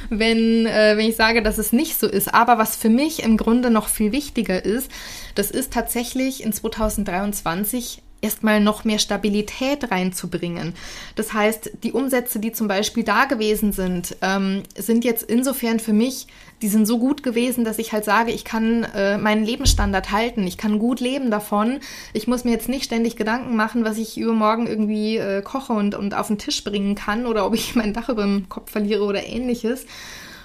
wenn, 0.08 0.64
äh, 0.66 0.96
wenn 0.96 1.08
ich 1.08 1.16
sage, 1.16 1.42
dass 1.42 1.58
es 1.58 1.72
nicht 1.72 1.98
so 1.98 2.06
ist. 2.06 2.32
Aber 2.32 2.56
was 2.56 2.76
für 2.76 2.88
mich 2.88 3.24
im 3.24 3.36
Grunde 3.36 3.68
noch 3.68 3.88
viel 3.88 4.12
wichtiger 4.12 4.64
ist, 4.64 4.92
das 5.34 5.50
ist 5.50 5.72
tatsächlich 5.72 6.44
in 6.44 6.52
2023 6.52 8.00
erstmal 8.20 8.60
noch 8.60 8.84
mehr 8.84 8.98
Stabilität 8.98 9.90
reinzubringen. 9.90 10.74
Das 11.14 11.32
heißt, 11.32 11.70
die 11.82 11.92
Umsätze, 11.92 12.38
die 12.38 12.52
zum 12.52 12.68
Beispiel 12.68 13.04
da 13.04 13.26
gewesen 13.26 13.72
sind, 13.72 14.16
ähm, 14.22 14.62
sind 14.76 15.04
jetzt 15.04 15.22
insofern 15.22 15.80
für 15.80 15.92
mich, 15.92 16.26
die 16.62 16.68
sind 16.68 16.86
so 16.86 16.98
gut 16.98 17.22
gewesen, 17.22 17.64
dass 17.64 17.78
ich 17.78 17.92
halt 17.92 18.04
sage, 18.04 18.32
ich 18.32 18.44
kann 18.44 18.84
äh, 18.94 19.18
meinen 19.18 19.44
Lebensstandard 19.44 20.10
halten, 20.10 20.46
ich 20.46 20.56
kann 20.56 20.78
gut 20.78 21.00
leben 21.00 21.30
davon. 21.30 21.80
Ich 22.14 22.26
muss 22.26 22.44
mir 22.44 22.52
jetzt 22.52 22.68
nicht 22.68 22.84
ständig 22.84 23.16
Gedanken 23.16 23.56
machen, 23.56 23.84
was 23.84 23.98
ich 23.98 24.18
übermorgen 24.18 24.66
irgendwie 24.66 25.18
äh, 25.18 25.42
koche 25.42 25.74
und, 25.74 25.94
und 25.94 26.14
auf 26.14 26.28
den 26.28 26.38
Tisch 26.38 26.64
bringen 26.64 26.94
kann 26.94 27.26
oder 27.26 27.46
ob 27.46 27.54
ich 27.54 27.74
mein 27.74 27.92
Dach 27.92 28.08
über 28.08 28.22
dem 28.22 28.48
Kopf 28.48 28.70
verliere 28.70 29.04
oder 29.04 29.26
ähnliches. 29.26 29.86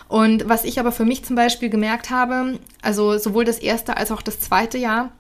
Und 0.10 0.50
was 0.50 0.66
ich 0.66 0.78
aber 0.78 0.92
für 0.92 1.06
mich 1.06 1.24
zum 1.24 1.38
Beispiel 1.38 1.70
gemerkt 1.70 2.10
habe, 2.10 2.60
also 2.82 3.18
sowohl 3.18 3.46
das 3.46 3.60
erste 3.60 3.96
als 3.96 4.12
auch 4.12 4.22
das 4.22 4.42
zweite 4.42 4.78
Jahr, 4.78 5.14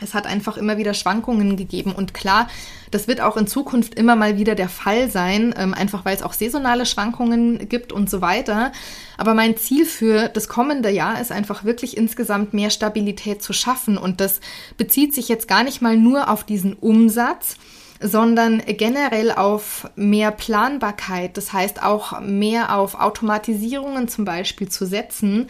Es 0.00 0.14
hat 0.14 0.26
einfach 0.26 0.56
immer 0.56 0.76
wieder 0.76 0.94
Schwankungen 0.94 1.56
gegeben. 1.56 1.92
Und 1.92 2.14
klar, 2.14 2.48
das 2.90 3.08
wird 3.08 3.20
auch 3.20 3.36
in 3.36 3.46
Zukunft 3.46 3.94
immer 3.94 4.16
mal 4.16 4.36
wieder 4.36 4.54
der 4.54 4.68
Fall 4.68 5.10
sein, 5.10 5.54
ähm, 5.56 5.74
einfach 5.74 6.04
weil 6.04 6.16
es 6.16 6.22
auch 6.22 6.32
saisonale 6.32 6.86
Schwankungen 6.86 7.68
gibt 7.68 7.92
und 7.92 8.10
so 8.10 8.20
weiter. 8.20 8.72
Aber 9.16 9.34
mein 9.34 9.56
Ziel 9.56 9.84
für 9.84 10.28
das 10.28 10.48
kommende 10.48 10.90
Jahr 10.90 11.20
ist 11.20 11.32
einfach 11.32 11.64
wirklich 11.64 11.96
insgesamt 11.96 12.54
mehr 12.54 12.70
Stabilität 12.70 13.42
zu 13.42 13.52
schaffen. 13.52 13.98
Und 13.98 14.20
das 14.20 14.40
bezieht 14.76 15.14
sich 15.14 15.28
jetzt 15.28 15.48
gar 15.48 15.62
nicht 15.62 15.82
mal 15.82 15.96
nur 15.96 16.30
auf 16.30 16.44
diesen 16.44 16.74
Umsatz, 16.74 17.56
sondern 18.00 18.62
generell 18.66 19.30
auf 19.30 19.88
mehr 19.94 20.30
Planbarkeit, 20.30 21.36
das 21.36 21.52
heißt 21.52 21.82
auch 21.82 22.20
mehr 22.20 22.74
auf 22.76 22.94
Automatisierungen 22.94 24.08
zum 24.08 24.24
Beispiel 24.24 24.68
zu 24.68 24.86
setzen, 24.86 25.48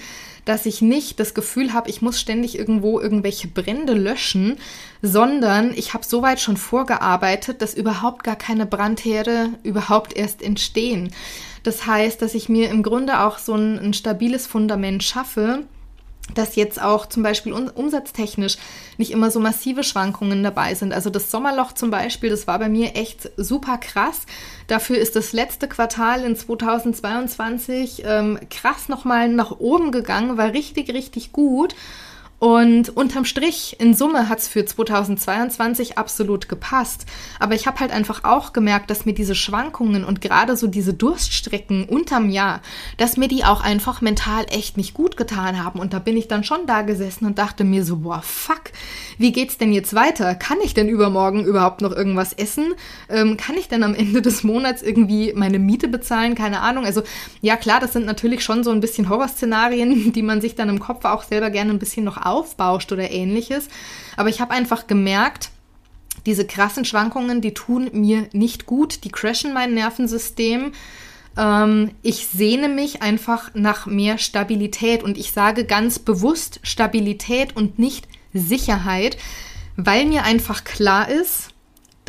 dass 0.50 0.66
ich 0.66 0.82
nicht 0.82 1.20
das 1.20 1.34
Gefühl 1.34 1.72
habe, 1.72 1.88
ich 1.88 2.02
muss 2.02 2.18
ständig 2.18 2.58
irgendwo 2.58 2.98
irgendwelche 2.98 3.46
Brände 3.46 3.94
löschen, 3.94 4.56
sondern 5.00 5.72
ich 5.72 5.94
habe 5.94 6.04
soweit 6.04 6.40
schon 6.40 6.56
vorgearbeitet, 6.56 7.62
dass 7.62 7.72
überhaupt 7.72 8.24
gar 8.24 8.34
keine 8.34 8.66
Brandherde 8.66 9.50
überhaupt 9.62 10.16
erst 10.16 10.42
entstehen. 10.42 11.12
Das 11.62 11.86
heißt, 11.86 12.20
dass 12.20 12.34
ich 12.34 12.48
mir 12.48 12.68
im 12.68 12.82
Grunde 12.82 13.20
auch 13.20 13.38
so 13.38 13.54
ein, 13.54 13.78
ein 13.78 13.94
stabiles 13.94 14.48
Fundament 14.48 15.04
schaffe, 15.04 15.62
dass 16.34 16.56
jetzt 16.56 16.80
auch 16.80 17.06
zum 17.06 17.22
Beispiel 17.22 17.52
umsatztechnisch 17.52 18.56
nicht 18.98 19.10
immer 19.10 19.30
so 19.30 19.40
massive 19.40 19.84
Schwankungen 19.84 20.42
dabei 20.42 20.74
sind. 20.74 20.92
Also 20.92 21.10
das 21.10 21.30
Sommerloch 21.30 21.72
zum 21.72 21.90
Beispiel, 21.90 22.30
das 22.30 22.46
war 22.46 22.58
bei 22.58 22.68
mir 22.68 22.96
echt 22.96 23.30
super 23.36 23.78
krass. 23.78 24.22
Dafür 24.66 24.98
ist 24.98 25.16
das 25.16 25.32
letzte 25.32 25.68
Quartal 25.68 26.24
in 26.24 26.36
2022 26.36 28.02
ähm, 28.04 28.38
krass 28.50 28.88
nochmal 28.88 29.28
nach 29.28 29.58
oben 29.58 29.92
gegangen, 29.92 30.36
war 30.36 30.52
richtig, 30.52 30.92
richtig 30.92 31.32
gut. 31.32 31.74
Und 32.40 32.96
unterm 32.96 33.26
Strich, 33.26 33.76
in 33.80 33.92
Summe 33.92 34.30
hat 34.30 34.38
es 34.38 34.48
für 34.48 34.64
2022 34.64 35.98
absolut 35.98 36.48
gepasst. 36.48 37.04
Aber 37.38 37.54
ich 37.54 37.66
habe 37.66 37.80
halt 37.80 37.92
einfach 37.92 38.24
auch 38.24 38.54
gemerkt, 38.54 38.88
dass 38.88 39.04
mir 39.04 39.12
diese 39.12 39.34
Schwankungen 39.34 40.06
und 40.06 40.22
gerade 40.22 40.56
so 40.56 40.66
diese 40.66 40.94
Durststrecken 40.94 41.84
unterm 41.84 42.30
Jahr, 42.30 42.62
dass 42.96 43.18
mir 43.18 43.28
die 43.28 43.44
auch 43.44 43.60
einfach 43.60 44.00
mental 44.00 44.46
echt 44.48 44.78
nicht 44.78 44.94
gut 44.94 45.18
getan 45.18 45.62
haben. 45.62 45.78
Und 45.80 45.92
da 45.92 45.98
bin 45.98 46.16
ich 46.16 46.28
dann 46.28 46.42
schon 46.42 46.66
da 46.66 46.80
gesessen 46.80 47.26
und 47.26 47.38
dachte 47.38 47.62
mir 47.62 47.84
so, 47.84 47.96
boah, 47.96 48.22
fuck, 48.22 48.72
wie 49.18 49.32
geht's 49.32 49.58
denn 49.58 49.74
jetzt 49.74 49.94
weiter? 49.94 50.34
Kann 50.34 50.56
ich 50.64 50.72
denn 50.72 50.88
übermorgen 50.88 51.44
überhaupt 51.44 51.82
noch 51.82 51.92
irgendwas 51.92 52.32
essen? 52.32 52.72
Ähm, 53.10 53.36
kann 53.36 53.58
ich 53.58 53.68
denn 53.68 53.82
am 53.82 53.94
Ende 53.94 54.22
des 54.22 54.44
Monats 54.44 54.80
irgendwie 54.80 55.34
meine 55.36 55.58
Miete 55.58 55.88
bezahlen? 55.88 56.34
Keine 56.34 56.60
Ahnung. 56.60 56.86
Also 56.86 57.02
ja, 57.42 57.56
klar, 57.56 57.80
das 57.80 57.92
sind 57.92 58.06
natürlich 58.06 58.42
schon 58.42 58.64
so 58.64 58.70
ein 58.70 58.80
bisschen 58.80 59.10
Horrorszenarien, 59.10 60.12
die 60.14 60.22
man 60.22 60.40
sich 60.40 60.54
dann 60.54 60.70
im 60.70 60.78
Kopf 60.78 61.04
auch 61.04 61.22
selber 61.22 61.50
gerne 61.50 61.70
ein 61.70 61.78
bisschen 61.78 62.06
noch 62.06 62.29
aufbauscht 62.30 62.92
oder 62.92 63.10
ähnliches. 63.10 63.68
Aber 64.16 64.28
ich 64.28 64.40
habe 64.40 64.52
einfach 64.52 64.86
gemerkt, 64.86 65.50
diese 66.26 66.46
krassen 66.46 66.84
Schwankungen, 66.84 67.40
die 67.40 67.54
tun 67.54 67.90
mir 67.92 68.28
nicht 68.32 68.66
gut, 68.66 69.04
die 69.04 69.10
crashen 69.10 69.52
mein 69.52 69.74
Nervensystem. 69.74 70.72
Ähm, 71.36 71.92
ich 72.02 72.26
sehne 72.26 72.68
mich 72.68 73.02
einfach 73.02 73.54
nach 73.54 73.86
mehr 73.86 74.18
Stabilität 74.18 75.02
und 75.02 75.16
ich 75.16 75.32
sage 75.32 75.64
ganz 75.64 75.98
bewusst 75.98 76.60
Stabilität 76.62 77.56
und 77.56 77.78
nicht 77.78 78.08
Sicherheit, 78.32 79.16
weil 79.76 80.06
mir 80.06 80.24
einfach 80.24 80.64
klar 80.64 81.08
ist, 81.08 81.49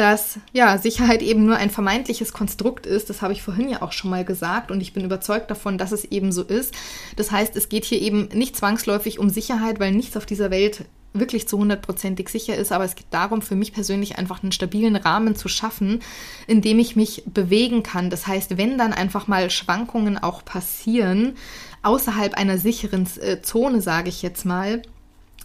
dass 0.02 0.40
ja, 0.52 0.80
Sicherheit 0.80 1.22
eben 1.22 1.46
nur 1.46 1.58
ein 1.58 1.70
vermeintliches 1.70 2.34
Konstrukt 2.34 2.88
ist. 2.88 3.12
Das 3.12 3.22
habe 3.22 3.34
ich 3.34 3.44
vorhin 3.44 3.70
ja 3.70 3.84
auch 3.84 3.92
schon 3.92 4.10
mal 4.10 4.26
gesagt 4.26 4.72
und 4.72 4.82
ich 4.82 4.94
bin 4.94 5.06
überzeugt 5.06 5.52
davon, 5.52 5.78
dass 5.78 5.92
es 5.92 6.06
eben 6.06 6.32
so 6.32 6.42
ist. 6.42 6.74
Das 7.18 7.30
heißt, 7.30 7.56
es 7.56 7.70
geht 7.70 7.86
hier 7.86 8.02
eben 8.02 8.28
nicht 8.34 8.58
zwangsläufig 8.58 9.20
um 9.20 9.30
Sicherheit, 9.30 9.80
weil 9.80 9.92
nichts 9.92 10.18
auf 10.18 10.26
dieser 10.26 10.50
Welt 10.50 10.86
wirklich 11.14 11.48
zu 11.48 11.60
hundertprozentig 11.60 12.30
sicher 12.30 12.56
ist, 12.56 12.72
aber 12.72 12.84
es 12.84 12.96
geht 12.96 13.06
darum, 13.12 13.44
für 13.44 13.56
mich 13.56 13.74
persönlich 13.74 14.18
einfach 14.18 14.42
einen 14.42 14.54
stabilen 14.54 14.96
Rahmen 14.96 15.36
zu 15.36 15.50
schaffen, 15.50 16.00
in 16.48 16.62
dem 16.62 16.80
ich 16.80 16.96
mich 16.96 17.22
bewegen 17.28 17.84
kann. 17.84 18.10
Das 18.10 18.26
heißt, 18.26 18.58
wenn 18.58 18.80
dann 18.80 18.94
einfach 18.94 19.28
mal 19.28 19.52
Schwankungen 19.52 20.18
auch 20.18 20.44
passieren, 20.44 21.36
außerhalb 21.84 22.34
einer 22.34 22.58
sicheren 22.58 23.08
äh, 23.20 23.40
Zone, 23.44 23.82
sage 23.82 24.10
ich 24.10 24.24
jetzt 24.24 24.46
mal, 24.46 24.82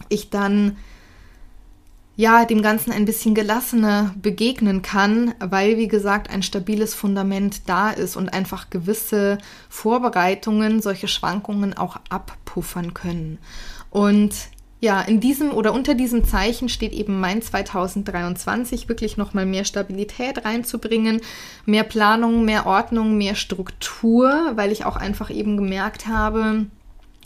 ich 0.09 0.31
dann 0.31 0.77
ja, 2.17 2.45
dem 2.45 2.63
Ganzen 2.63 2.91
ein 2.91 3.05
bisschen 3.05 3.35
gelassener 3.35 4.15
begegnen 4.19 4.81
kann, 4.81 5.35
weil, 5.39 5.77
wie 5.77 5.87
gesagt, 5.87 6.31
ein 6.31 6.41
stabiles 6.41 6.95
Fundament 6.95 7.69
da 7.69 7.91
ist 7.91 8.17
und 8.17 8.33
einfach 8.33 8.71
gewisse 8.71 9.37
Vorbereitungen 9.69 10.81
solche 10.81 11.07
Schwankungen 11.07 11.77
auch 11.77 11.97
abpuffern 12.09 12.95
können. 12.95 13.37
Und 13.91 14.33
ja, 14.79 15.01
in 15.01 15.19
diesem 15.19 15.51
oder 15.51 15.73
unter 15.73 15.93
diesem 15.93 16.23
Zeichen 16.23 16.69
steht 16.69 16.93
eben 16.93 17.19
mein 17.19 17.43
2023 17.43 18.89
wirklich 18.89 19.17
nochmal 19.17 19.45
mehr 19.45 19.63
Stabilität 19.63 20.43
reinzubringen, 20.43 21.21
mehr 21.65 21.83
Planung, 21.83 22.45
mehr 22.45 22.65
Ordnung, 22.65 23.15
mehr 23.15 23.35
Struktur, 23.35 24.53
weil 24.55 24.71
ich 24.71 24.85
auch 24.85 24.95
einfach 24.95 25.29
eben 25.29 25.55
gemerkt 25.55 26.07
habe, 26.07 26.65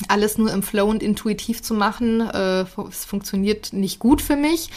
alles 0.09 0.37
nur 0.37 0.51
im 0.51 0.63
Flow 0.63 0.89
und 0.89 1.03
intuitiv 1.03 1.61
zu 1.61 1.73
machen, 1.73 2.21
äh, 2.21 2.65
es 2.89 3.05
funktioniert 3.05 3.73
nicht 3.73 3.99
gut 3.99 4.21
für 4.21 4.35
mich. 4.35 4.69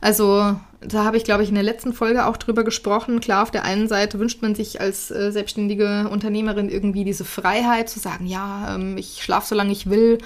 Also 0.00 0.56
da 0.80 1.04
habe 1.04 1.16
ich, 1.16 1.24
glaube 1.24 1.42
ich, 1.42 1.48
in 1.48 1.56
der 1.56 1.64
letzten 1.64 1.92
Folge 1.92 2.26
auch 2.26 2.36
drüber 2.36 2.62
gesprochen. 2.62 3.20
Klar, 3.20 3.42
auf 3.42 3.50
der 3.50 3.64
einen 3.64 3.88
Seite 3.88 4.18
wünscht 4.18 4.42
man 4.42 4.54
sich 4.54 4.80
als 4.80 5.10
äh, 5.10 5.32
selbstständige 5.32 6.08
Unternehmerin 6.08 6.68
irgendwie 6.68 7.04
diese 7.04 7.24
Freiheit 7.24 7.88
zu 7.88 7.98
sagen, 7.98 8.26
ja, 8.26 8.74
ähm, 8.74 8.96
ich 8.96 9.22
schlafe 9.22 9.48
so 9.48 9.54
lange 9.54 9.72
ich 9.72 9.90
will 9.90 10.18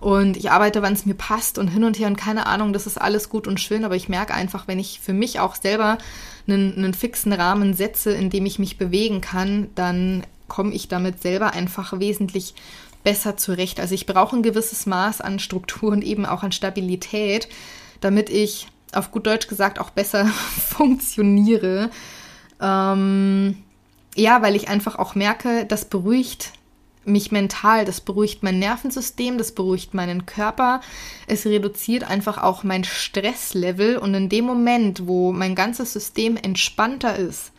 und 0.00 0.36
ich 0.36 0.50
arbeite, 0.50 0.82
wann 0.82 0.94
es 0.94 1.06
mir 1.06 1.14
passt 1.14 1.58
und 1.58 1.68
hin 1.68 1.84
und 1.84 1.98
her 1.98 2.08
und 2.08 2.16
keine 2.16 2.46
Ahnung, 2.46 2.72
das 2.72 2.88
ist 2.88 3.00
alles 3.00 3.28
gut 3.28 3.46
und 3.46 3.60
schön, 3.60 3.84
aber 3.84 3.94
ich 3.94 4.08
merke 4.08 4.34
einfach, 4.34 4.66
wenn 4.66 4.80
ich 4.80 4.98
für 5.00 5.12
mich 5.12 5.38
auch 5.38 5.54
selber 5.54 5.98
einen, 6.48 6.76
einen 6.76 6.94
fixen 6.94 7.32
Rahmen 7.32 7.74
setze, 7.74 8.10
in 8.12 8.28
dem 8.28 8.44
ich 8.44 8.58
mich 8.58 8.78
bewegen 8.78 9.20
kann, 9.20 9.70
dann 9.76 10.24
komme 10.48 10.74
ich 10.74 10.88
damit 10.88 11.22
selber 11.22 11.52
einfach 11.52 12.00
wesentlich 12.00 12.54
besser 13.02 13.36
zurecht. 13.36 13.80
Also 13.80 13.94
ich 13.94 14.06
brauche 14.06 14.36
ein 14.36 14.42
gewisses 14.42 14.86
Maß 14.86 15.20
an 15.20 15.38
Struktur 15.38 15.92
und 15.92 16.04
eben 16.04 16.26
auch 16.26 16.42
an 16.42 16.52
Stabilität, 16.52 17.48
damit 18.00 18.30
ich 18.30 18.68
auf 18.92 19.10
gut 19.10 19.26
Deutsch 19.26 19.48
gesagt 19.48 19.78
auch 19.78 19.90
besser 19.90 20.26
funktioniere. 20.68 21.90
Ähm, 22.60 23.56
ja, 24.14 24.42
weil 24.42 24.56
ich 24.56 24.68
einfach 24.68 24.96
auch 24.96 25.14
merke, 25.14 25.64
das 25.66 25.86
beruhigt 25.86 26.52
mich 27.04 27.32
mental, 27.32 27.84
das 27.84 28.00
beruhigt 28.00 28.42
mein 28.42 28.58
Nervensystem, 28.58 29.38
das 29.38 29.52
beruhigt 29.52 29.94
meinen 29.94 30.26
Körper, 30.26 30.80
es 31.26 31.46
reduziert 31.46 32.04
einfach 32.04 32.38
auch 32.38 32.62
mein 32.62 32.84
Stresslevel 32.84 33.96
und 33.96 34.14
in 34.14 34.28
dem 34.28 34.44
Moment, 34.44 35.06
wo 35.06 35.32
mein 35.32 35.54
ganzes 35.56 35.92
System 35.92 36.36
entspannter 36.36 37.16
ist, 37.16 37.52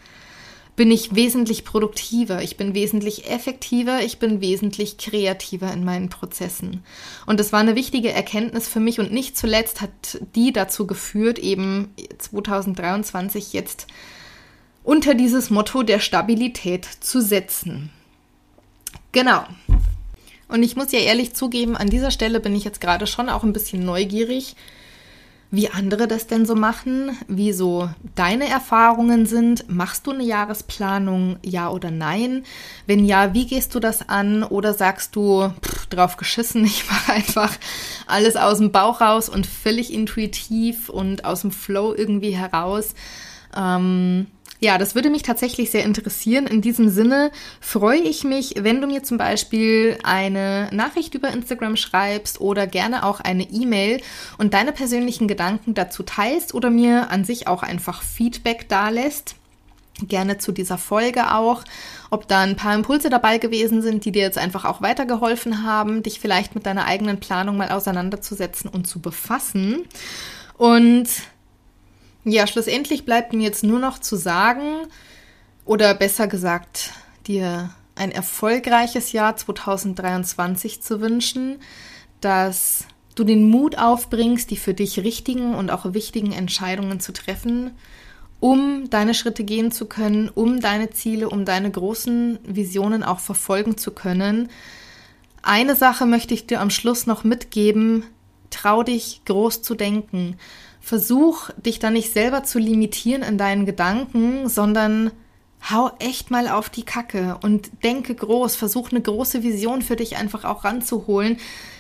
bin 0.76 0.90
ich 0.90 1.14
wesentlich 1.14 1.66
produktiver, 1.66 2.42
ich 2.42 2.58
bin 2.58 2.74
wesentlich 2.74 3.30
effektiver, 3.30 4.02
ich 4.02 4.18
bin 4.18 4.42
wesentlich 4.42 4.98
kreativer 4.98 5.72
in 5.72 5.84
meinen 5.84 6.10
Prozessen. 6.10 6.84
Und 7.26 7.40
das 7.40 7.54
war 7.54 7.60
eine 7.60 7.76
wichtige 7.76 8.12
Erkenntnis 8.12 8.68
für 8.68 8.80
mich 8.80 9.00
und 9.00 9.12
nicht 9.12 9.38
zuletzt 9.38 9.82
hat 9.82 10.20
die 10.36 10.52
dazu 10.52 10.88
geführt, 10.88 11.38
eben 11.38 11.94
2023 12.18 13.54
jetzt 13.54 13.88
unter 14.84 15.14
dieses 15.14 15.50
Motto 15.50 15.84
der 15.84 16.00
Stabilität 16.00 16.88
zu 17.00 17.22
setzen. 17.22 17.92
Genau. 19.12 19.46
Und 20.48 20.64
ich 20.64 20.76
muss 20.76 20.92
ja 20.92 21.00
ehrlich 21.00 21.34
zugeben, 21.34 21.78
an 21.78 21.90
dieser 21.90 22.12
Stelle 22.12 22.40
bin 22.40 22.56
ich 22.56 22.64
jetzt 22.64 22.82
gerade 22.82 23.08
schon 23.08 23.30
auch 23.30 23.44
ein 23.44 23.54
bisschen 23.54 23.86
neugierig, 23.86 24.56
wie 25.54 25.70
andere 25.70 26.08
das 26.08 26.26
denn 26.26 26.48
so 26.48 26.56
machen, 26.56 27.16
wie 27.28 27.54
so 27.54 27.88
deine 28.16 28.50
Erfahrungen 28.50 29.28
sind. 29.28 29.70
Machst 29.70 30.08
du 30.08 30.12
eine 30.12 30.24
Jahresplanung, 30.24 31.38
ja 31.44 31.70
oder 31.70 31.92
nein? 31.92 32.44
Wenn 32.88 33.06
ja, 33.06 33.36
wie 33.36 33.46
gehst 33.46 33.76
du 33.76 33.80
das 33.80 34.10
an? 34.10 34.42
Oder 34.42 34.74
sagst 34.74 35.16
du, 35.16 35.54
pff, 35.62 35.86
drauf 35.86 36.18
geschissen, 36.18 36.66
ich 36.66 36.90
mache 36.90 37.14
einfach 37.14 37.52
alles 38.08 38.36
aus 38.36 38.58
dem 38.58 38.72
Bauch 38.72 39.00
raus 39.00 39.30
und 39.30 39.46
völlig 39.46 39.94
intuitiv 39.94 40.90
und 40.90 41.24
aus 41.24 41.42
dem 41.42 41.52
Flow 41.52 41.94
irgendwie 41.94 42.36
heraus? 42.36 42.96
Ähm, 43.56 44.26
ja, 44.64 44.78
das 44.78 44.96
würde 44.96 45.10
mich 45.10 45.24
tatsächlich 45.24 45.72
sehr 45.72 45.84
interessieren. 45.84 46.48
In 46.48 46.62
diesem 46.62 46.88
Sinne 46.88 47.32
freue 47.60 48.00
ich 48.00 48.24
mich, 48.24 48.54
wenn 48.60 48.80
du 48.80 48.88
mir 48.88 49.04
zum 49.04 49.18
Beispiel 49.18 49.98
eine 50.04 50.70
Nachricht 50.72 51.16
über 51.16 51.28
Instagram 51.32 51.76
schreibst 51.76 52.40
oder 52.40 52.66
gerne 52.66 53.04
auch 53.04 53.20
eine 53.20 53.44
E-Mail 53.44 54.02
und 54.38 54.54
deine 54.54 54.72
persönlichen 54.72 55.28
Gedanken 55.28 55.74
dazu 55.74 56.02
teilst 56.04 56.54
oder 56.54 56.70
mir 56.70 57.12
an 57.12 57.26
sich 57.26 57.50
auch 57.50 57.62
einfach 57.62 58.04
Feedback 58.04 58.70
dalässt. 58.70 59.36
Gerne 60.02 60.38
zu 60.38 60.54
dieser 60.54 60.78
Folge 60.78 61.34
auch, 61.34 61.66
ob 62.10 62.30
da 62.30 62.40
ein 62.40 62.56
paar 62.56 62.74
Impulse 62.74 63.10
dabei 63.10 63.40
gewesen 63.40 63.82
sind, 63.82 64.06
die 64.06 64.14
dir 64.14 64.22
jetzt 64.22 64.38
einfach 64.38 64.64
auch 64.64 64.82
weitergeholfen 64.82 65.66
haben, 65.66 66.04
dich 66.04 66.22
vielleicht 66.22 66.56
mit 66.56 66.66
deiner 66.66 66.86
eigenen 66.86 67.20
Planung 67.20 67.58
mal 67.58 67.70
auseinanderzusetzen 67.70 68.70
und 68.70 68.88
zu 68.88 69.02
befassen. 69.02 69.84
Und 70.58 71.10
ja, 72.26 72.48
schlussendlich 72.48 73.06
bleibt 73.06 73.34
mir 73.34 73.44
jetzt 73.44 73.64
nur 73.64 73.80
noch 73.80 74.00
zu 74.00 74.16
sagen, 74.16 74.88
oder 75.66 75.94
besser 75.94 76.28
gesagt, 76.28 76.92
dir 77.28 77.70
ein 77.96 78.12
erfolgreiches 78.12 79.12
Jahr 79.12 79.36
2023 79.36 80.82
zu 80.82 81.00
wünschen, 81.00 81.60
dass 82.22 82.86
du 83.16 83.24
den 83.24 83.50
Mut 83.50 83.78
aufbringst, 83.78 84.50
die 84.50 84.58
für 84.58 84.74
dich 84.74 85.00
richtigen 85.00 85.54
und 85.56 85.70
auch 85.70 85.94
wichtigen 85.94 86.32
Entscheidungen 86.32 87.00
zu 87.00 87.14
treffen, 87.14 87.72
um 88.40 88.90
deine 88.90 89.14
Schritte 89.14 89.44
gehen 89.44 89.72
zu 89.72 89.86
können, 89.86 90.30
um 90.30 90.60
deine 90.60 90.90
Ziele, 90.90 91.30
um 91.30 91.46
deine 91.46 91.72
großen 91.72 92.40
Visionen 92.44 93.04
auch 93.04 93.20
verfolgen 93.20 93.78
zu 93.78 93.92
können. 93.92 94.50
Eine 95.44 95.76
Sache 95.76 96.06
möchte 96.06 96.34
ich 96.34 96.48
dir 96.48 96.60
am 96.60 96.70
Schluss 96.70 97.06
noch 97.06 97.24
mitgeben. 97.24 98.04
Trau 98.50 98.84
dich 98.84 99.22
groß 99.26 99.62
zu 99.62 99.76
denken. 99.76 100.38
Versuch 100.86 101.50
dich 101.52 101.80
da 101.80 101.92
nicht 101.92 102.12
selber 102.12 102.44
zu 102.44 102.60
limitieren 102.60 103.24
in 103.24 103.38
deinen 103.38 103.66
Gedanken, 103.66 104.50
sondern 104.50 105.12
hau 105.72 105.92
echt 106.00 106.30
mal 106.30 106.50
auf 106.50 106.70
die 106.70 106.84
Kacke 106.84 107.38
und 107.42 107.72
denke 107.86 108.14
groß, 108.14 108.58
versuch 108.58 108.92
eine 108.92 109.00
große 109.00 109.44
Vision 109.44 109.82
für 109.82 109.96
dich 109.96 110.18
einfach 110.18 110.44
auch 110.44 110.66
ranzuholen. 110.66 111.38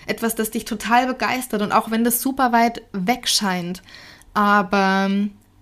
Etwas, 0.07 0.35
das 0.35 0.51
dich 0.51 0.63
total 0.63 1.05
begeistert 1.05 1.61
und 1.61 1.73
auch 1.73 1.91
wenn 1.91 2.05
das 2.05 2.21
super 2.21 2.53
weit 2.53 2.81
weg 2.93 3.27
scheint. 3.27 3.83
Aber 4.33 5.11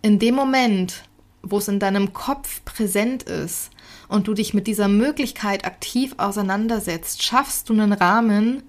in 0.04 0.20
dem 0.20 0.36
Moment, 0.36 1.04
wo 1.42 1.58
es 1.58 1.68
in 1.68 1.80
deinem 1.80 2.14
Kopf 2.14 2.64
präsent 2.64 3.24
ist 3.24 3.72
und 4.08 4.28
du 4.28 4.36
dich 4.36 4.54
mit 4.54 4.68
dieser 4.68 4.88
Möglichkeit 4.88 5.66
aktiv 5.66 6.14
auseinandersetzt, 6.18 7.24
schaffst 7.24 7.70
du 7.70 7.74
einen 7.74 7.94
Rahmen, 7.94 8.62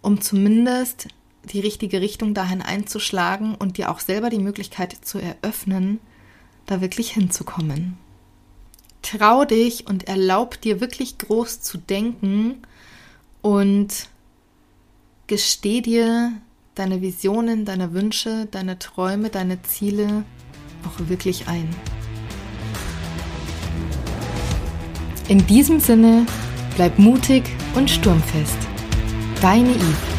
um 0.00 0.20
zumindest 0.20 1.06
die 1.44 1.60
richtige 1.60 2.00
Richtung 2.00 2.34
dahin 2.34 2.62
einzuschlagen 2.62 3.54
und 3.54 3.78
dir 3.78 3.90
auch 3.90 4.00
selber 4.00 4.30
die 4.30 4.38
Möglichkeit 4.38 4.96
zu 5.02 5.18
eröffnen, 5.18 5.98
da 6.66 6.80
wirklich 6.80 7.10
hinzukommen. 7.12 7.98
Trau 9.02 9.44
dich 9.44 9.86
und 9.88 10.06
erlaub 10.06 10.60
dir 10.60 10.80
wirklich 10.80 11.18
groß 11.18 11.60
zu 11.60 11.78
denken 11.78 12.62
und 13.40 14.08
gesteh 15.26 15.80
dir 15.80 16.32
deine 16.74 17.02
Visionen, 17.02 17.64
deine 17.64 17.92
Wünsche, 17.92 18.46
deine 18.50 18.78
Träume, 18.78 19.28
deine 19.28 19.60
Ziele 19.62 20.24
auch 20.86 21.08
wirklich 21.08 21.48
ein. 21.48 21.68
In 25.28 25.46
diesem 25.46 25.80
Sinne, 25.80 26.26
bleib 26.76 26.98
mutig 26.98 27.44
und 27.74 27.90
sturmfest. 27.90 28.58
Deine 29.40 29.70
Eve. 29.70 30.11